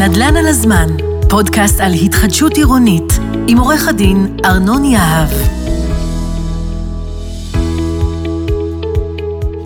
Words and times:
נדל"ן 0.00 0.36
על 0.36 0.46
הזמן, 0.46 0.88
פודקאסט 1.28 1.80
על 1.80 1.92
התחדשות 1.92 2.56
עירונית, 2.56 3.12
עם 3.48 3.58
עורך 3.58 3.88
הדין 3.88 4.36
ארנון 4.44 4.84
יהב. 4.84 5.59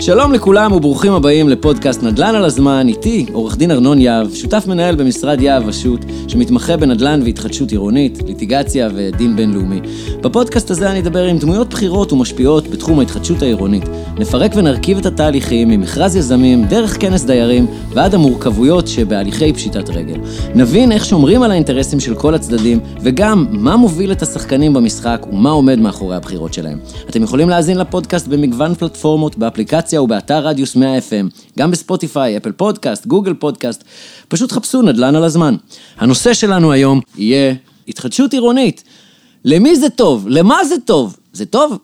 שלום 0.05 0.32
לכולם 0.32 0.73
וברוכים 0.73 1.12
הבאים 1.12 1.48
לפודקאסט 1.48 2.02
נדל"ן 2.02 2.34
על 2.34 2.45
הזמן, 2.45 2.89
איתי 2.89 3.27
עורך 3.32 3.57
דין 3.57 3.71
ארנון 3.71 3.98
יהב, 3.98 4.34
שותף 4.34 4.64
מנהל 4.66 4.95
במשרד 4.95 5.41
יהב 5.41 5.62
ושות', 5.66 6.04
שמתמחה 6.29 6.77
בנדל"ן 6.77 7.21
והתחדשות 7.25 7.71
עירונית, 7.71 8.18
ליטיגציה 8.27 8.89
ודין 8.95 9.36
בינלאומי. 9.36 9.81
בפודקאסט 10.21 10.71
הזה 10.71 10.90
אני 10.90 11.00
אדבר 11.00 11.25
עם 11.25 11.39
דמויות 11.39 11.68
בכירות 11.68 12.12
ומשפיעות 12.12 12.68
בתחום 12.68 12.98
ההתחדשות 12.98 13.43
העירונית. 13.43 13.82
נפרק 14.18 14.53
ונרכיב 14.57 14.98
את 14.98 15.07
התהליכים 15.07 15.68
ממכרז 15.68 16.17
יזמים, 16.17 16.64
דרך 16.64 17.00
כנס 17.00 17.25
דיירים 17.25 17.67
ועד 17.90 18.14
המורכבויות 18.14 18.89
שבהליכי 18.89 19.53
פשיטת 19.53 19.90
רגל. 19.90 20.17
נבין 20.54 20.93
איך 20.93 21.04
שומרים 21.04 21.43
על 21.43 21.50
האינטרסים 21.50 22.00
של 22.00 22.14
כל 22.14 22.34
הצדדים, 22.34 22.81
וגם 23.03 23.46
מה 23.50 23.76
מוביל 23.76 24.12
את 24.12 24.23
השחקנים 24.23 24.75
במשחק 24.75 25.26
ומה 25.32 25.50
עומד 25.50 25.79
מאחורי 25.79 26.17
הבחירות 26.17 26.54
שלהם. 26.54 26.79
אתם 27.11 27.23
יכולים 27.23 27.48
להאזין 27.48 27.79
לפודקאסט 27.79 28.29
במגוון 28.29 28.75
פלטפורמות, 28.75 29.39
באפליקציה 29.39 29.93
ובאתר 30.00 30.46
רדיוס 30.46 30.76
100 30.76 30.98
FM, 30.98 31.58
גם 31.58 31.71
בספוטיפיי, 31.71 32.36
אפל 32.36 32.53
פודקאסט, 32.53 33.06
גוגל 33.06 33.34
פודקאסט. 33.34 33.84
פשוט 34.28 34.53
חפשו 34.53 34.83
נדל"ן 34.83 35.17
על 35.17 35.25
הזמן. 35.25 35.56
הנושא 35.98 36.34
שלנו 36.34 36.72
היום 36.72 37.00
יהיה 37.17 37.55
התחדשות 37.89 38.33
עירונית. 38.33 38.84
למי 39.44 39.77
זה 39.77 39.91
טוב? 39.91 40.27
למה 40.28 40.64
זה 40.64 40.75
טוב? 40.84 41.17
זה 41.33 41.47
טוב? 41.47 41.78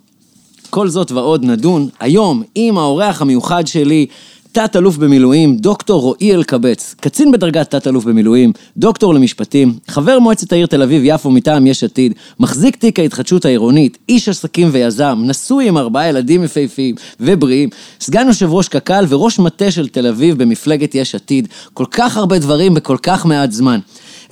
כל 0.71 0.89
זאת 0.89 1.13
ועוד 1.13 1.45
נדון 1.45 1.89
היום 2.01 2.43
עם 2.55 2.79
האורח 2.79 3.23
המיוחד 3.23 3.67
שלי, 3.67 4.07
תת-אלוף 4.53 4.97
במילואים, 4.97 5.57
דוקטור 5.57 6.01
רועי 6.01 6.35
אלקבץ, 6.35 6.95
קצין 7.01 7.33
בדרגת 7.33 7.71
תת-אלוף 7.71 8.05
במילואים, 8.05 8.53
דוקטור 8.77 9.15
למשפטים, 9.15 9.75
חבר 9.89 10.19
מועצת 10.19 10.53
העיר 10.53 10.67
תל 10.67 10.83
אביב-יפו 10.83 11.31
מטעם 11.31 11.67
יש 11.67 11.85
עתיד, 11.85 12.15
מחזיק 12.41 12.77
תיק 12.77 12.99
ההתחדשות 12.99 13.45
העירונית, 13.45 13.99
איש 14.09 14.29
עסקים 14.29 14.69
ויזם, 14.73 15.23
נשוי 15.25 15.69
עם 15.69 15.79
ארבעה 15.79 16.09
ילדים 16.09 16.45
יפהפיים 16.45 16.95
ובריאים, 17.21 17.69
סגן 18.01 18.27
יושב 18.27 18.53
ראש 18.53 18.69
קק"ל 18.69 19.05
וראש 19.09 19.39
מטה 19.39 19.71
של 19.71 19.89
תל 19.89 20.07
אביב 20.07 20.43
במפלגת 20.43 20.95
יש 20.95 21.15
עתיד, 21.15 21.49
כל 21.75 21.87
כך 21.91 22.17
הרבה 22.17 22.39
דברים 22.39 22.75
בכל 22.75 22.97
כך 23.03 23.27
מעט 23.27 23.53
זמן. 23.53 23.81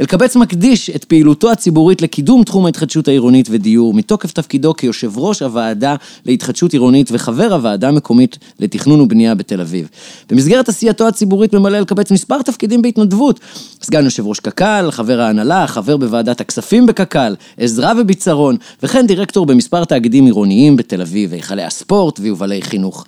אלקבץ 0.01 0.37
מקדיש 0.37 0.91
את 0.91 1.05
פעילותו 1.05 1.51
הציבורית 1.51 2.03
לקידום 2.03 2.45
תחום 2.45 2.67
ההתחדשות 2.67 3.09
העירונית 3.09 3.49
ודיור, 3.51 3.95
מתוקף 3.95 4.33
תפקידו 4.33 4.75
כיושב 4.75 5.19
ראש 5.19 5.43
הוועדה 5.43 5.97
להתחדשות 6.27 6.73
עירונית 6.73 7.09
וחבר 7.13 7.55
הוועדה 7.55 7.89
המקומית 7.89 8.39
לתכנון 8.61 9.01
ובנייה 9.01 9.35
בתל 9.35 9.61
אביב. 9.61 9.89
במסגרת 10.31 10.69
עשייתו 10.69 11.09
הציבורית 11.09 11.53
ממלא 11.53 11.79
אלקבץ 11.79 12.11
מספר 12.11 12.43
תפקידים 12.43 12.83
בהתנדבות. 12.83 13.41
סגן 13.83 14.05
יושב 14.05 14.27
ראש 14.27 14.41
קק"ל, 14.41 14.89
חבר 14.91 15.21
ההנהלה, 15.21 15.67
חבר 15.67 15.97
בוועדת 15.97 16.41
הכספים 16.41 16.87
בקק"ל, 16.87 17.35
עזרה 17.57 17.93
וביצרון, 17.99 18.57
וכן 18.83 19.07
דירקטור 19.07 19.47
במספר 19.47 19.85
תאגידים 19.85 20.25
עירוניים 20.25 20.77
בתל 20.77 21.01
אביב, 21.01 21.33
היכלי 21.33 21.63
הספורט 21.63 22.21
ויובלי 22.21 22.63
חינוך. 22.63 23.05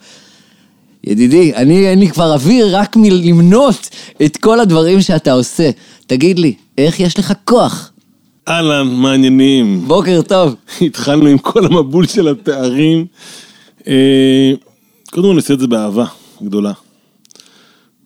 ידידי, 1.04 1.54
אני 1.54 1.88
אין 1.88 1.98
לי 1.98 2.08
כבר 2.08 2.32
אוויר 2.32 2.76
רק 2.76 2.96
מלמנות 2.96 3.88
את 4.24 4.36
כל 4.36 4.60
הדברים 4.60 5.00
שאתה 5.00 5.32
עושה. 5.32 5.70
תגיד 6.06 6.38
לי, 6.38 6.54
איך 6.78 7.00
יש 7.00 7.18
לך 7.18 7.32
כוח? 7.44 7.92
אהלן, 8.48 8.86
מעניינים. 8.86 9.84
בוקר 9.86 10.22
טוב. 10.22 10.54
התחלנו 10.86 11.26
עם 11.26 11.38
כל 11.38 11.66
המבול 11.66 12.06
של 12.06 12.28
התארים. 12.28 13.06
אה, 13.86 14.52
קודם 15.10 15.26
כל 15.26 15.34
נעשה 15.34 15.54
את 15.54 15.60
זה 15.60 15.66
באהבה 15.66 16.04
גדולה. 16.42 16.72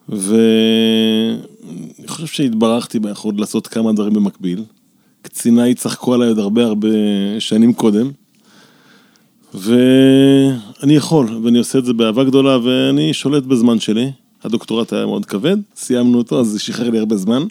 ואני 0.08 1.38
חושב 2.06 2.26
שהתברכתי 2.26 2.98
ביכולת 2.98 3.40
לעשות 3.40 3.66
כמה 3.66 3.92
דברים 3.92 4.12
במקביל. 4.12 4.64
קציניי 5.22 5.74
צחקו 5.74 6.14
עליי 6.14 6.28
עוד 6.28 6.38
הרבה 6.38 6.64
הרבה 6.64 6.88
שנים 7.38 7.72
קודם. 7.72 8.10
ואני 9.54 10.96
יכול, 10.96 11.40
ואני 11.44 11.58
עושה 11.58 11.78
את 11.78 11.84
זה 11.84 11.92
באהבה 11.92 12.24
גדולה, 12.24 12.58
ואני 12.64 13.14
שולט 13.14 13.42
בזמן 13.42 13.80
שלי. 13.80 14.10
הדוקטורט 14.44 14.92
היה 14.92 15.06
מאוד 15.06 15.26
כבד, 15.26 15.56
סיימנו 15.76 16.18
אותו, 16.18 16.40
אז 16.40 16.46
זה 16.46 16.58
שחרר 16.58 16.90
לי 16.90 16.98
הרבה 16.98 17.16
זמן. 17.16 17.42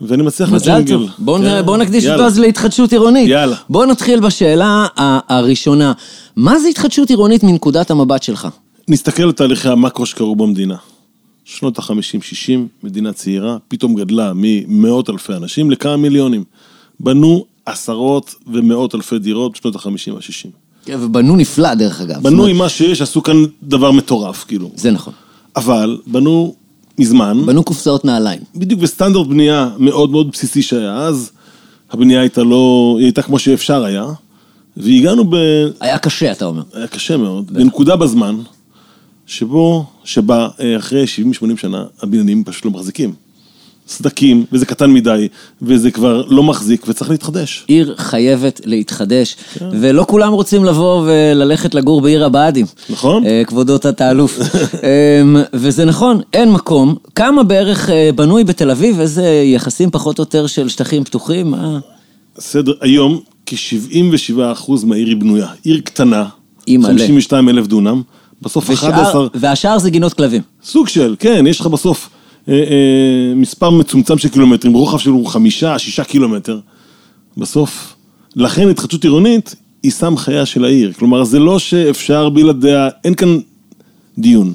ואני 0.00 0.22
מצליח 0.22 0.52
מזל 0.52 0.72
לג'ונגל. 0.72 0.94
טוב. 0.94 1.10
בואו 1.18 1.42
כן, 1.42 1.62
בוא 1.64 1.76
נקדיש 1.76 2.04
יאללה. 2.04 2.16
אותו 2.16 2.26
אז 2.26 2.38
להתחדשות 2.38 2.92
עירונית. 2.92 3.28
יאללה. 3.28 3.56
בואו 3.68 3.86
נתחיל 3.86 4.20
בשאלה 4.20 4.86
הראשונה. 5.28 5.92
מה 6.36 6.58
זה 6.58 6.68
התחדשות 6.68 7.10
עירונית 7.10 7.42
מנקודת 7.42 7.90
המבט 7.90 8.22
שלך? 8.22 8.48
נסתכל 8.88 9.22
על 9.22 9.32
תהליכי 9.32 9.68
המקרו 9.68 10.06
שקרו 10.06 10.36
במדינה. 10.36 10.76
שנות 11.44 11.78
ה-50-60, 11.78 12.50
מדינה 12.82 13.12
צעירה, 13.12 13.56
פתאום 13.68 13.94
גדלה 13.94 14.32
ממאות 14.34 15.10
אלפי 15.10 15.32
אנשים 15.32 15.70
לכמה 15.70 15.96
מיליונים. 15.96 16.44
בנו 17.00 17.44
עשרות 17.66 18.34
ומאות 18.46 18.94
אלפי 18.94 19.18
דירות 19.18 19.52
בשנות 19.52 19.76
ה-50 19.76 20.12
וה-60. 20.12 20.67
כן, 20.88 20.98
ובנו 21.00 21.36
נפלא 21.36 21.74
דרך 21.74 22.00
אגב. 22.00 22.22
בנו 22.22 22.46
עם 22.46 22.56
מה 22.56 22.68
שיש, 22.68 23.02
עשו 23.02 23.22
כאן 23.22 23.36
דבר 23.62 23.90
מטורף, 23.90 24.44
כאילו. 24.48 24.70
זה 24.76 24.90
נכון. 24.90 25.12
אבל 25.56 25.98
בנו 26.06 26.54
מזמן, 26.98 27.42
בנו 27.46 27.64
קופסאות 27.64 28.04
נעליים. 28.04 28.40
בדיוק 28.54 28.80
בסטנדרט 28.80 29.26
בנייה 29.26 29.70
מאוד 29.78 30.10
מאוד 30.10 30.30
בסיסי 30.32 30.62
שהיה 30.62 30.96
אז, 30.96 31.30
הבנייה 31.90 32.20
הייתה 32.20 32.42
לא, 32.42 32.94
היא 32.98 33.06
הייתה 33.06 33.22
כמו 33.22 33.38
שאפשר 33.38 33.84
היה, 33.84 34.06
והגענו 34.76 35.24
ב... 35.30 35.36
היה 35.80 35.98
קשה, 35.98 36.32
אתה 36.32 36.44
אומר. 36.44 36.62
היה 36.74 36.86
קשה 36.86 37.16
מאוד, 37.16 37.50
בנקודה 37.50 37.96
בזמן, 37.96 38.36
שבו, 39.26 39.84
שבה 40.04 40.48
אה, 40.60 40.76
אחרי 40.76 41.04
70-80 41.42 41.56
שנה, 41.56 41.84
הבניינים 42.02 42.44
פשוט 42.44 42.64
לא 42.64 42.70
מחזיקים. 42.70 43.14
סדקים, 43.88 44.44
וזה 44.52 44.66
קטן 44.66 44.90
מדי, 44.90 45.28
וזה 45.62 45.90
כבר 45.90 46.22
לא 46.28 46.42
מחזיק, 46.42 46.84
וצריך 46.88 47.10
להתחדש. 47.10 47.64
עיר 47.66 47.94
חייבת 47.98 48.60
להתחדש, 48.64 49.36
כן. 49.54 49.68
ולא 49.80 50.04
כולם 50.08 50.32
רוצים 50.32 50.64
לבוא 50.64 51.02
וללכת 51.06 51.74
לגור 51.74 52.00
בעיר 52.00 52.24
הבה"דים. 52.24 52.66
נכון. 52.90 53.26
אה, 53.26 53.42
כבודו 53.46 53.78
תת-האלוף. 53.78 54.38
אמ, 54.42 55.36
וזה 55.52 55.84
נכון, 55.84 56.20
אין 56.32 56.52
מקום. 56.52 56.94
כמה 57.14 57.42
בערך 57.42 57.90
אה, 57.90 58.10
בנוי 58.14 58.44
בתל 58.44 58.70
אביב? 58.70 59.00
איזה 59.00 59.24
יחסים 59.54 59.90
פחות 59.90 60.18
או 60.18 60.22
יותר 60.22 60.46
של 60.46 60.68
שטחים 60.68 61.04
פתוחים? 61.04 61.50
מה? 61.50 61.78
סדר, 62.38 62.72
היום 62.80 63.20
כ-77% 63.46 64.36
מהעיר 64.84 65.06
היא 65.08 65.16
בנויה. 65.16 65.46
עיר 65.64 65.80
קטנה, 65.84 66.24
אימא'לה. 66.68 66.98
52 66.98 67.48
אלף 67.48 67.66
דונם, 67.66 68.02
בסוף 68.42 68.70
11, 68.70 69.20
ושאר- 69.20 69.28
והשאר 69.34 69.78
זה 69.78 69.90
גינות 69.90 70.12
כלבים. 70.12 70.42
סוג 70.64 70.88
של, 70.88 71.14
כן, 71.18 71.44
יש 71.48 71.60
לך 71.60 71.66
בסוף 71.66 72.08
מספר 73.36 73.70
מצומצם 73.70 74.18
של 74.18 74.28
קילומטרים, 74.28 74.74
רוחב 74.74 74.98
של 74.98 75.10
חמישה, 75.26 75.78
שישה 75.78 76.04
קילומטר. 76.04 76.60
בסוף, 77.36 77.94
לכן 78.36 78.68
התחדשות 78.68 79.04
עירונית 79.04 79.54
היא 79.82 79.92
סם 79.92 80.16
חייה 80.16 80.46
של 80.46 80.64
העיר. 80.64 80.92
כלומר, 80.92 81.24
זה 81.24 81.38
לא 81.38 81.58
שאפשר 81.58 82.28
בלעדיה, 82.28 82.88
אין 83.04 83.14
כאן 83.14 83.38
דיון. 84.18 84.52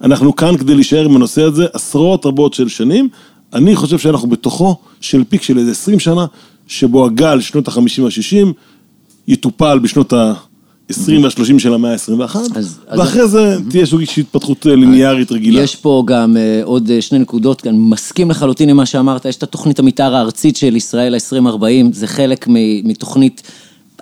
אנחנו 0.00 0.36
כאן 0.36 0.56
כדי 0.56 0.74
להישאר 0.74 1.04
עם 1.04 1.16
הנושא 1.16 1.42
הזה 1.42 1.66
עשרות 1.72 2.26
רבות 2.26 2.54
של 2.54 2.68
שנים. 2.68 3.08
אני 3.52 3.76
חושב 3.76 3.98
שאנחנו 3.98 4.28
בתוכו 4.28 4.76
של 5.00 5.24
פיק 5.28 5.42
של 5.42 5.58
איזה 5.58 5.70
20 5.70 6.00
שנה, 6.00 6.26
שבו 6.66 7.06
הגל 7.06 7.40
שנות 7.40 7.68
ה-50 7.68 8.02
וה-60 8.02 8.52
יטופל 9.28 9.78
בשנות 9.78 10.12
ה-20 10.90 11.22
וה-30 11.22 11.58
של 11.58 11.74
המאה 11.74 11.92
ה-21, 11.92 12.36
אז- 12.36 12.78
אז- 12.86 12.98
ואחרי 12.98 13.28
זה 13.28 13.56
תהיה 13.70 13.86
של 13.86 14.20
התפתחות 14.20 14.66
אה, 14.66 14.76
ליניארית 14.76 15.32
רגילה. 15.32 15.62
יש 15.62 15.76
פה 15.76 16.02
גם 16.06 16.36
אה, 16.36 16.60
עוד 16.64 16.90
אה, 16.90 17.02
שני 17.02 17.18
נקודות, 17.18 17.66
אני 17.66 17.78
מסכים 17.78 18.30
לחלוטין 18.30 18.68
עם 18.68 18.76
מה 18.76 18.86
שאמרת, 18.86 19.24
יש 19.24 19.36
את 19.36 19.42
התוכנית 19.42 19.78
המתאר 19.78 20.14
הארצית 20.14 20.56
של 20.56 20.76
ישראל 20.76 21.14
2040, 21.14 21.92
זה 21.92 22.06
חלק 22.06 22.46
מתוכנית 22.84 23.42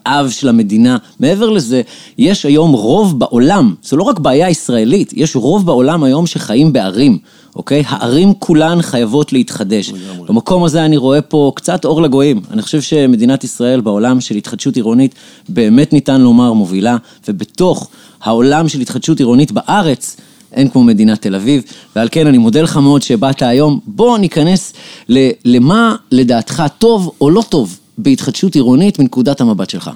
אב 0.07 0.31
של 0.31 0.49
המדינה. 0.49 0.97
מעבר 1.21 1.51
לזה, 1.51 1.83
יש 2.19 2.47
היום 2.47 2.73
רוב 2.73 3.19
בעולם, 3.19 3.75
זו 3.83 3.97
לא 3.97 4.03
רק 4.03 4.19
בעיה 4.19 4.51
ישראלית, 4.51 5.13
יש 5.17 5.37
רוב 5.37 5.67
בעולם 5.67 6.05
היום 6.05 6.27
שחיים 6.27 6.73
בערים, 6.73 7.19
אוקיי? 7.57 7.83
הערים 7.87 8.33
כולן 8.39 8.83
חייבות 8.83 9.33
להתחדש. 9.33 9.93
במקום 10.29 10.65
הזה 10.65 10.85
אני 10.85 10.97
רואה 10.97 11.21
פה 11.23 11.53
קצת 11.57 11.85
אור 11.85 12.03
לגויים. 12.03 12.41
אני 12.51 12.63
חושב 12.63 12.81
שמדינת 12.83 13.45
ישראל 13.45 13.81
בעולם 13.81 14.21
של 14.21 14.35
התחדשות 14.35 14.77
עירונית 14.77 15.15
באמת 15.49 15.93
ניתן 15.93 16.21
לומר 16.21 16.53
מובילה, 16.53 16.97
ובתוך 17.29 17.89
העולם 18.23 18.69
של 18.69 18.81
התחדשות 18.81 19.19
עירונית 19.19 19.53
בארץ, 19.53 20.17
אין 20.53 20.69
כמו 20.69 20.85
מדינת 20.85 21.23
תל 21.23 21.35
אביב, 21.35 21.63
ועל 21.97 22.09
כן 22.11 22.27
אני 22.27 22.39
מודה 22.39 22.63
לך 22.63 22.77
מאוד 22.77 23.03
שבאת 23.03 23.43
היום. 23.43 23.81
בוא 23.87 24.19
ניכנס 24.19 24.73
ל- 25.09 25.29
למה 25.45 25.97
לדעתך 26.13 26.63
טוב 26.79 27.11
או 27.21 27.31
לא 27.31 27.43
טוב 27.49 27.79
בהתחדשות 28.03 28.55
עירונית 28.55 28.99
מנקודת 28.99 29.41
המבט 29.41 29.71
שלך. 29.71 29.91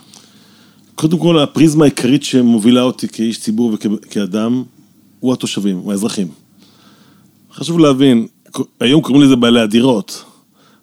קודם 0.94 1.18
כל, 1.18 1.38
הפריזמה 1.38 1.84
העיקרית 1.84 2.24
שמובילה 2.24 2.82
אותי 2.82 3.08
כאיש 3.08 3.40
ציבור 3.40 3.74
וכאדם, 3.74 4.62
הוא 5.20 5.32
התושבים, 5.32 5.76
הוא 5.76 5.92
האזרחים. 5.92 6.28
חשוב 7.54 7.78
להבין, 7.78 8.26
היום 8.80 9.02
קוראים 9.02 9.22
לזה 9.22 9.36
בעלי 9.36 9.60
הדירות, 9.60 10.24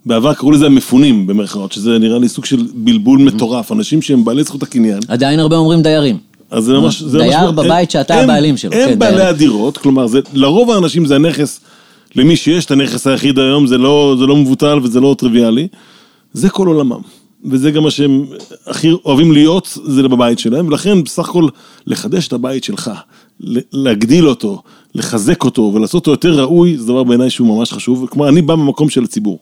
בעבר 0.06 0.34
קראו 0.34 0.52
לזה 0.52 0.66
המפונים 0.66 1.28
במרכאות, 1.28 1.72
שזה 1.72 2.00
נראה 2.00 2.20
לי 2.20 2.30
סוג 2.30 2.46
של 2.46 2.68
בלבול 2.74 3.20
מטורף, 3.20 3.72
אנשים 3.72 4.02
שהם 4.02 4.26
בעלי 4.26 4.44
זכות 4.44 4.64
הקניין. 4.64 5.00
עדיין 5.08 5.40
הרבה 5.40 5.56
אומרים 5.58 5.82
דיירים. 5.82 6.18
אז 6.52 6.64
זה 6.64 6.74
ממש... 6.74 7.02
זה 7.02 7.18
דייר 7.18 7.52
ממש- 7.52 7.66
בבית 7.66 7.90
הם- 7.90 7.92
שאתה 7.92 8.14
הם- 8.16 8.24
הבעלים 8.24 8.58
שלו, 8.58 8.74
הם 8.74 8.90
כן, 8.90 9.00
בעלי 9.00 9.16
דייר. 9.18 9.28
הדירות, 9.30 9.78
כלומר, 9.78 10.08
זה, 10.08 10.20
לרוב 10.34 10.72
האנשים 10.72 11.06
זה 11.06 11.16
הנכס, 11.16 11.60
למי 12.16 12.36
שיש 12.36 12.66
את 12.66 12.72
הנכס 12.72 13.08
היחיד 13.08 13.40
היום, 13.40 13.68
זה 13.68 13.78
לא, 13.78 14.16
זה 14.20 14.26
לא 14.26 14.36
מבוטל 14.36 14.80
וזה 14.84 15.00
לא 15.00 15.16
טריוויאלי. 15.20 15.68
זה 16.34 16.50
כל 16.50 16.68
עולמם. 16.68 17.02
וזה 17.46 17.72
גם 17.72 17.84
מה 17.84 17.92
שהם 17.92 18.26
הכי 18.68 18.92
אוהבים 19.06 19.32
להיות, 19.32 19.78
זה 19.86 20.04
בבית 20.04 20.40
שלהם, 20.40 20.68
ולכן 20.68 21.04
בסך 21.04 21.30
הכל 21.30 21.48
לחדש 21.88 22.28
את 22.28 22.34
הבית 22.34 22.64
שלך, 22.64 22.92
להגדיל 23.72 24.28
אותו, 24.28 24.62
לחזק 24.96 25.44
אותו 25.44 25.72
ולעשות 25.76 25.96
אותו 25.96 26.12
יותר 26.12 26.40
ראוי, 26.42 26.78
זה 26.78 26.86
דבר 26.86 27.04
בעיניי 27.04 27.30
שהוא 27.30 27.58
ממש 27.58 27.74
חשוב. 27.74 28.08
כלומר, 28.10 28.30
אני 28.30 28.42
בא 28.42 28.56
ממקום 28.56 28.90
של 28.90 29.04
הציבור. 29.04 29.40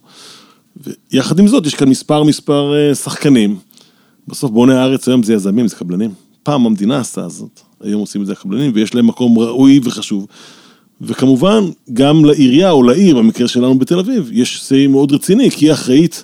ויחד 1.11 1.39
עם 1.39 1.47
זאת, 1.47 1.65
יש 1.65 1.75
כאן 1.75 1.89
מספר 1.89 2.23
מספר 2.23 2.73
אה, 2.75 2.95
שחקנים. 2.95 3.57
בסוף 4.27 4.51
בוני 4.51 4.73
הארץ 4.73 5.07
היום 5.07 5.23
זה 5.23 5.33
יזמים, 5.33 5.67
זה 5.67 5.75
קבלנים. 5.75 6.11
פעם 6.43 6.65
המדינה 6.65 6.99
עשתה 6.99 7.29
זאת, 7.29 7.59
היום 7.81 8.01
עושים 8.01 8.21
את 8.21 8.27
זה 8.27 8.33
הקבלנים, 8.33 8.71
ויש 8.75 8.95
להם 8.95 9.07
מקום 9.07 9.39
ראוי 9.39 9.79
וחשוב. 9.83 10.27
וכמובן, 11.01 11.63
גם 11.93 12.25
לעירייה 12.25 12.71
או 12.71 12.83
לעיר, 12.83 13.17
במקרה 13.17 13.47
שלנו 13.47 13.79
בתל 13.79 13.99
אביב, 13.99 14.29
יש 14.33 14.63
סיי 14.63 14.87
מאוד 14.87 15.11
רציני, 15.11 15.51
כי 15.51 15.65
היא 15.65 15.73
אחראית 15.73 16.23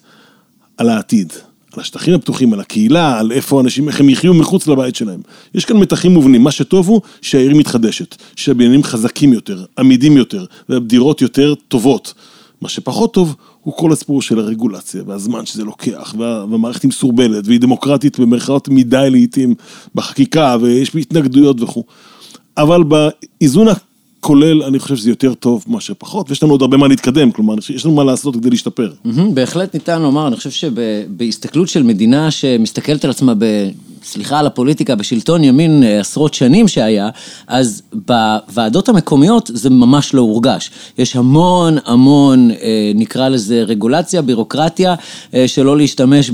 על 0.78 0.90
העתיד, 0.90 1.34
על 1.74 1.80
השטחים 1.82 2.14
הפתוחים, 2.14 2.54
על 2.54 2.60
הקהילה, 2.60 3.20
על 3.20 3.32
איפה 3.32 3.62
אנשים, 3.62 3.88
איך 3.88 4.00
הם 4.00 4.10
יחיו 4.10 4.34
מחוץ 4.34 4.68
לבית 4.68 4.96
שלהם. 4.96 5.22
יש 5.56 5.66
כאן 5.66 5.78
מתחים 5.78 6.14
מובנים, 6.14 6.44
מה 6.44 6.52
שטוב 6.52 6.88
הוא 6.88 7.02
שהעיר 7.22 7.56
מתחדשת, 7.56 8.16
שהבניינים 8.36 8.84
חזקים 8.84 9.34
יותר, 9.34 9.66
עמידים 9.80 10.18
יותר, 10.18 10.46
והדירות 10.70 11.22
יותר 11.22 11.54
טובות. 11.68 12.14
מה 12.62 12.70
שפחות 12.70 13.14
טוב 13.14 13.36
הוא 13.62 13.74
כל 13.78 13.92
הסיפור 13.92 14.22
של 14.22 14.40
הרגולציה 14.40 15.04
והזמן 15.08 15.46
שזה 15.46 15.64
לוקח, 15.64 16.16
וה- 16.18 16.46
והמערכת 16.50 16.84
היא 16.84 16.90
מסורבלת 16.90 17.48
והיא 17.48 17.60
דמוקרטית 17.60 18.20
במרכאות 18.20 18.68
מדי 18.70 19.08
לעיתים 19.12 19.56
בחקיקה 19.96 20.58
ויש 20.62 20.96
התנגדויות 20.96 21.62
וכו'. 21.62 21.84
אבל 22.58 22.84
באיזון 22.84 23.68
הכולל 24.20 24.64
אני 24.64 24.80
חושב 24.80 24.96
שזה 24.96 25.10
יותר 25.10 25.34
טוב 25.34 25.66
מאשר 25.68 25.94
פחות, 25.98 26.30
ויש 26.30 26.44
לנו 26.44 26.52
עוד 26.52 26.62
הרבה 26.62 26.78
מה 26.78 26.88
להתקדם, 26.88 27.32
כלומר 27.32 27.56
יש 27.76 27.86
לנו 27.86 27.96
מה 27.96 28.04
לעשות 28.04 28.36
כדי 28.36 28.50
להשתפר. 28.50 28.92
בהחלט 29.34 29.74
ניתן 29.74 30.02
לומר, 30.02 30.28
אני 30.28 30.36
חושב 30.36 30.50
שבהסתכלות 30.52 31.70
של 31.70 31.84
מדינה 31.84 32.32
שמסתכלת 32.32 33.04
על 33.06 33.12
עצמה 33.12 33.34
ב... 33.38 33.46
סליחה 34.08 34.40
על 34.40 34.48
הפוליטיקה, 34.48 34.96
בשלטון 34.96 35.44
ימין 35.44 35.84
אה, 35.84 36.00
עשרות 36.00 36.34
שנים 36.34 36.68
שהיה, 36.68 37.10
אז 37.48 37.82
בוועדות 37.94 38.90
המקומיות 38.90 39.52
זה 39.54 39.70
ממש 39.70 40.14
לא 40.14 40.22
הורגש. 40.22 40.72
יש 40.98 41.16
המון 41.16 41.78
המון, 41.86 42.52
אה, 42.52 42.92
נקרא 42.96 43.30
לזה 43.30 43.64
רגולציה, 43.64 44.22
בירוקרטיה, 44.22 44.96
אה, 45.34 45.48
שלא 45.48 45.78
להשתמש 45.78 46.32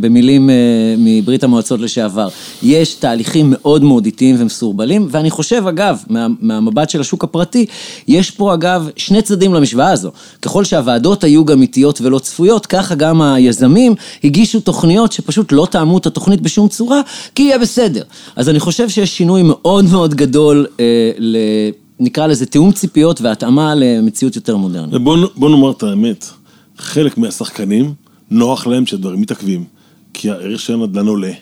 במילים 0.00 0.50
מברית 0.98 1.44
המועצות 1.44 1.80
לשעבר. 1.80 2.28
יש 2.62 2.94
תהליכים 2.94 3.46
מאוד 3.50 3.84
מאוד 3.84 4.04
איטיים 4.06 4.36
ומסורבלים, 4.38 5.08
ואני 5.10 5.30
חושב, 5.30 5.66
אגב, 5.66 6.02
מה, 6.08 6.26
מהמבט 6.40 6.90
של 6.90 7.00
השוק 7.00 7.24
הפרטי, 7.24 7.66
יש 8.08 8.30
פה 8.30 8.54
אגב 8.54 8.88
שני 8.96 9.22
צדדים 9.22 9.54
למשוואה 9.54 9.90
הזו. 9.90 10.10
ככל 10.42 10.64
שהוועדות 10.64 11.24
היו 11.24 11.44
גם 11.44 11.62
איטיות 11.62 12.00
ולא 12.00 12.18
צפויות, 12.18 12.66
ככה 12.66 12.94
גם 12.94 13.22
היזמים 13.22 13.94
הגישו 14.24 14.60
תוכניות 14.60 15.12
שפשוט 15.12 15.52
לא 15.52 15.66
תאמו 15.70 15.98
את 15.98 16.06
התוכנית 16.06 16.40
בשום 16.40 16.68
צורה, 16.68 16.93
כי 17.34 17.42
יהיה 17.42 17.58
בסדר. 17.58 18.02
אז 18.36 18.48
אני 18.48 18.60
חושב 18.60 18.88
שיש 18.88 19.16
שינוי 19.16 19.42
מאוד 19.42 19.84
מאוד 19.84 20.14
גדול, 20.14 20.66
אה, 20.80 20.84
ל... 21.18 21.36
נקרא 22.00 22.26
לזה 22.26 22.46
תיאום 22.46 22.72
ציפיות 22.72 23.20
והתאמה 23.20 23.74
למציאות 23.74 24.36
יותר 24.36 24.56
מודרנית. 24.56 24.94
ובוא 24.94 25.16
נ- 25.16 25.26
בוא 25.36 25.50
נאמר 25.50 25.70
את 25.70 25.82
האמת, 25.82 26.24
חלק 26.78 27.18
מהשחקנים, 27.18 27.94
נוח 28.30 28.66
להם 28.66 28.86
שהדברים 28.86 29.20
מתעכבים, 29.20 29.64
כי 30.14 30.30
הערך 30.30 30.60
של 30.60 30.72
הנדל"ן 30.74 31.06
עולה. 31.06 31.32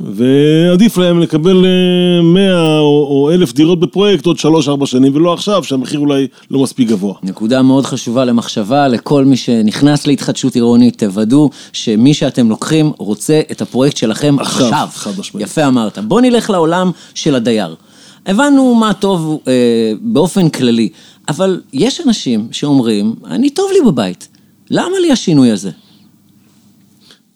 ועדיף 0.00 0.98
להם 0.98 1.20
לקבל 1.20 1.64
אה, 1.64 2.22
100 2.22 2.78
או 2.78 3.06
או 3.10 3.30
1,000 3.32 3.52
דירות 3.52 3.80
בפרויקט 3.80 4.26
עוד 4.26 4.36
3-4 4.82 4.86
שנים, 4.86 5.14
ולא 5.14 5.32
עכשיו, 5.32 5.64
שהמחיר 5.64 6.00
אולי 6.00 6.26
לא 6.50 6.62
מספיק 6.62 6.88
גבוה. 6.88 7.14
נקודה 7.22 7.62
מאוד 7.62 7.86
חשובה 7.86 8.24
למחשבה, 8.24 8.88
לכל 8.88 9.24
מי 9.24 9.36
שנכנס 9.36 10.06
להתחדשות 10.06 10.54
עירונית, 10.54 10.98
תוודאו 10.98 11.50
שמי 11.72 12.14
שאתם 12.14 12.48
לוקחים 12.48 12.92
רוצה 12.98 13.40
את 13.50 13.62
הפרויקט 13.62 13.96
שלכם 13.96 14.36
עכשיו, 14.40 14.66
עכשיו. 14.66 14.88
חד 14.92 15.10
משמעית. 15.18 15.46
יפה 15.46 15.66
אמרת. 15.66 15.98
בוא 15.98 16.20
נלך 16.20 16.50
לעולם 16.50 16.90
של 17.14 17.34
הדייר. 17.34 17.74
הבנו 18.26 18.74
מה 18.74 18.92
טוב 18.92 19.40
אה, 19.48 19.52
באופן 20.00 20.48
כללי, 20.48 20.88
אבל 21.28 21.60
יש 21.72 22.00
אנשים 22.06 22.48
שאומרים, 22.52 23.14
אני 23.30 23.50
טוב 23.50 23.70
לי 23.72 23.90
בבית, 23.90 24.28
למה 24.70 24.98
לי 25.00 25.12
השינוי 25.12 25.50
הזה? 25.50 25.70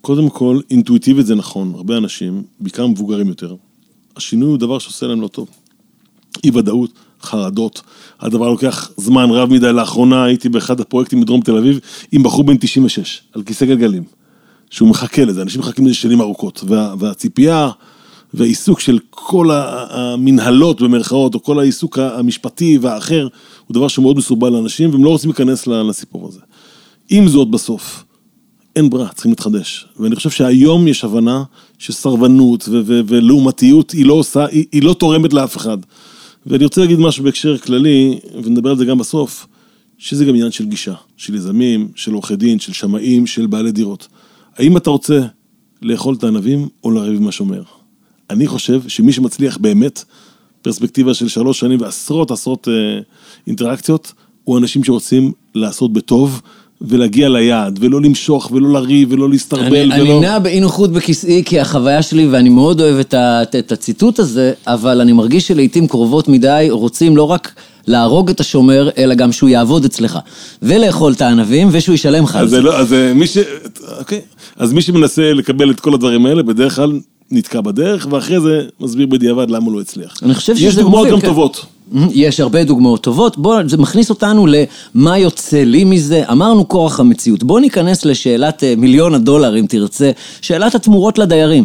קודם 0.01 0.29
כל, 0.29 0.61
אינטואיטיבית 0.71 1.27
זה 1.27 1.35
נכון, 1.35 1.73
הרבה 1.75 1.97
אנשים, 1.97 2.43
בעיקר 2.61 2.87
מבוגרים 2.87 3.29
יותר, 3.29 3.55
השינוי 4.17 4.49
הוא 4.49 4.57
דבר 4.57 4.79
שעושה 4.79 5.07
להם 5.07 5.21
לא 5.21 5.29
טוב. 5.29 5.49
אי 6.45 6.51
ודאות, 6.51 6.91
חרדות, 7.23 7.83
הדבר 8.21 8.51
לוקח 8.51 8.91
זמן 8.97 9.31
רב 9.31 9.53
מדי. 9.53 9.73
לאחרונה 9.73 10.25
הייתי 10.25 10.49
באחד 10.49 10.81
הפרויקטים 10.81 11.21
בדרום 11.21 11.41
תל 11.41 11.57
אביב 11.57 11.81
עם 12.13 12.23
בחור 12.23 12.45
בן 12.45 12.57
96, 12.57 13.21
על 13.33 13.43
כיסא 13.43 13.67
גלגלים, 13.67 14.03
שהוא 14.71 14.89
מחכה 14.89 15.25
לזה, 15.25 15.43
אנשים 15.43 15.61
מחכים 15.61 15.87
לזה 15.87 15.95
שנים 15.95 16.21
ארוכות, 16.21 16.65
וה, 16.67 16.95
והציפייה 16.99 17.71
והעיסוק 18.35 18.81
של 18.81 18.99
כל 19.11 19.51
המנהלות 19.53 20.83
במרכאות, 20.83 21.35
או 21.35 21.43
כל 21.43 21.59
העיסוק 21.59 21.99
המשפטי 21.99 22.79
והאחר, 22.79 23.29
הוא 23.67 23.75
דבר 23.75 23.89
שהוא 23.89 24.03
מאוד 24.03 24.17
מסורבל 24.17 24.53
לאנשים, 24.53 24.91
והם 24.91 25.05
לא 25.05 25.11
רוצים 25.11 25.31
להיכנס 25.31 25.67
לסיפור 25.67 26.29
הזה. 26.29 26.41
עם 27.11 27.29
זאת, 27.29 27.51
בסוף, 27.51 28.05
אין 28.77 28.91
ברירה, 28.91 29.09
צריכים 29.09 29.33
להתחדש. 29.33 29.87
ואני 29.97 30.17
חושב 30.17 30.31
שהיום 30.31 30.89
יש 30.89 31.05
הבנה 31.05 31.43
שסרבנות 31.79 32.69
ו- 32.69 32.81
ו- 32.87 33.01
ולעומתיות 33.07 33.91
היא 33.91 34.07
לא 34.07 34.15
עושה, 34.15 34.47
היא, 34.47 34.65
היא 34.73 34.83
לא 34.83 34.95
תורמת 34.95 35.33
לאף 35.33 35.57
אחד. 35.57 35.79
ואני 36.47 36.65
רוצה 36.65 36.81
להגיד 36.81 36.99
משהו 36.99 37.25
בהקשר 37.25 37.59
כללי, 37.59 38.19
ונדבר 38.45 38.71
על 38.71 38.77
זה 38.77 38.85
גם 38.85 38.99
בסוף, 38.99 39.47
שזה 39.99 40.25
גם 40.25 40.35
עניין 40.35 40.51
של 40.51 40.67
גישה, 40.67 40.95
של 41.17 41.35
יזמים, 41.35 41.89
של 41.95 42.13
עורכי 42.13 42.37
דין, 42.37 42.59
של 42.59 42.73
שמאים, 42.73 43.27
של 43.27 43.47
בעלי 43.47 43.73
דירות. 43.73 44.09
האם 44.57 44.77
אתה 44.77 44.91
רוצה 44.91 45.21
לאכול 45.83 46.15
את 46.15 46.25
הענבים 46.25 46.69
או 46.85 46.91
לריב 46.91 47.21
עם 47.21 47.29
השומר? 47.29 47.63
אני 48.31 48.47
חושב 48.47 48.89
שמי 48.89 49.13
שמצליח 49.13 49.59
באמת, 49.59 50.05
פרספקטיבה 50.63 51.15
של 51.15 51.29
שלוש 51.29 51.61
שנים 51.61 51.81
ועשרות 51.81 52.31
עשרות 52.31 52.69
אה, 52.69 53.01
אינטראקציות, 53.47 54.13
הוא 54.45 54.59
אנשים 54.59 54.85
שרוצים 54.85 55.33
לעשות 55.55 55.93
בטוב 55.93 56.43
ולהגיע 56.83 57.29
ליעד, 57.29 57.79
ולא 57.83 58.01
למשוך, 58.01 58.51
ולא 58.55 58.73
לריב, 58.73 59.13
ולא 59.13 59.31
להסתרבל, 59.31 59.93
אני, 59.93 60.03
ולא... 60.03 60.11
אני 60.13 60.21
נע 60.21 60.39
באי 60.39 60.61
נוחות 60.61 60.93
בכיסאי 60.93 61.43
כי 61.45 61.61
החוויה 61.61 62.03
שלי, 62.03 62.27
ואני 62.27 62.49
מאוד 62.49 62.81
אוהב 62.81 62.99
את, 62.99 63.15
ה, 63.15 63.43
את- 63.43 63.57
את 63.57 63.73
הציטוט 63.73 64.19
הזה, 64.19 64.53
אבל 64.67 65.01
אני 65.01 65.13
מרגיש 65.13 65.49
שלעיתים 65.49 65.89
קרובות 65.89 66.29
מדי 66.29 66.67
רוצים 66.71 67.17
לא 67.17 67.31
רק 67.31 67.55
להרוג 67.87 68.31
את 68.31 68.41
השומר, 68.41 68.89
אלא 68.99 69.15
גם 69.15 69.33
שהוא 69.33 69.49
יעבוד 69.51 69.85
אצלך. 69.85 70.19
ולאכול 70.63 71.13
את 71.13 71.21
הענבים, 71.21 71.69
ושהוא 71.73 71.95
ישלם 71.95 72.25
לך 72.25 72.37
על 72.37 72.45
אז 72.45 72.51
זה. 72.51 72.61
לא, 72.63 72.79
אז 72.79 72.95
מי 73.15 73.27
ש... 73.27 73.39
אוקיי. 73.99 74.21
אז 74.57 74.73
מי 74.73 74.83
שמנסה 74.83 75.33
לקבל 75.33 75.71
את 75.71 75.81
כל 75.81 75.95
הדברים 75.95 76.27
האלה, 76.27 76.43
בדרך 76.43 76.77
כלל 76.77 77.01
נתקע 77.31 77.61
בדרך, 77.61 78.07
ואחרי 78.11 78.41
זה 78.41 78.61
מסביר 78.81 79.07
בדיעבד 79.07 79.51
למה 79.51 79.65
הוא 79.67 79.73
לא 79.75 79.81
הצליח. 79.81 80.15
אני 80.23 80.35
חושב 80.35 80.53
יש 80.53 80.61
שזה 80.73 80.83
דוגמאות 80.83 80.99
מוביל, 81.01 81.13
גם 81.15 81.21
כן. 81.21 81.27
טובות. 81.27 81.67
יש 82.11 82.41
הרבה 82.41 82.65
דוגמאות 82.65 83.03
טובות, 83.03 83.39
בוא, 83.39 83.57
זה 83.67 83.77
מכניס 83.77 84.11
אותנו 84.11 84.47
למה 84.47 85.19
יוצא 85.19 85.65
לי 85.65 85.85
מזה. 85.85 86.23
אמרנו 86.33 86.69
כורח 86.69 87.01
המציאות. 87.01 87.45
בוא 87.45 87.61
ניכנס 87.61 88.05
לשאלת 88.05 88.65
אה, 88.65 88.75
מיליון 88.77 89.15
הדולר, 89.15 89.59
אם 89.59 89.67
תרצה, 89.69 90.11
שאלת 90.41 90.75
התמורות 90.75 91.19
לדיירים. 91.19 91.65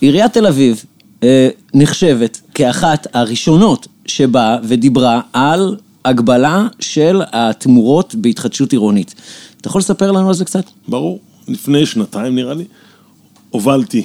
עיריית 0.00 0.32
תל 0.32 0.46
אביב 0.46 0.84
אה, 1.22 1.48
נחשבת 1.74 2.40
כאחת 2.54 3.06
הראשונות 3.12 3.86
שבאה 4.06 4.56
ודיברה 4.64 5.20
על 5.32 5.76
הגבלה 6.04 6.66
של 6.80 7.22
התמורות 7.32 8.14
בהתחדשות 8.14 8.72
עירונית. 8.72 9.14
אתה 9.60 9.68
יכול 9.68 9.78
לספר 9.78 10.12
לנו 10.12 10.28
על 10.28 10.34
זה 10.34 10.44
קצת? 10.44 10.64
ברור. 10.88 11.20
לפני 11.48 11.86
שנתיים 11.86 12.34
נראה 12.34 12.54
לי, 12.54 12.64
הובלתי, 13.50 14.02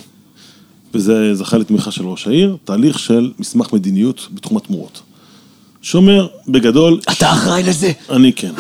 וזה 0.94 1.36
זכה 1.36 1.58
לתמיכה 1.58 1.92
של 1.92 2.08
ראש 2.08 2.28
העיר, 2.28 2.58
תהליך 2.64 3.00
של 3.00 3.32
מסמך 3.40 3.74
מדיניות 3.74 4.28
בתחום 4.32 4.58
התמורות. 4.58 5.02
שאומר, 5.81 6.27
בגדול, 6.48 7.00
אתה 7.12 7.33
אחראי 7.33 7.63
לזה. 7.63 7.91
אני 8.09 8.33
כן. 8.33 8.51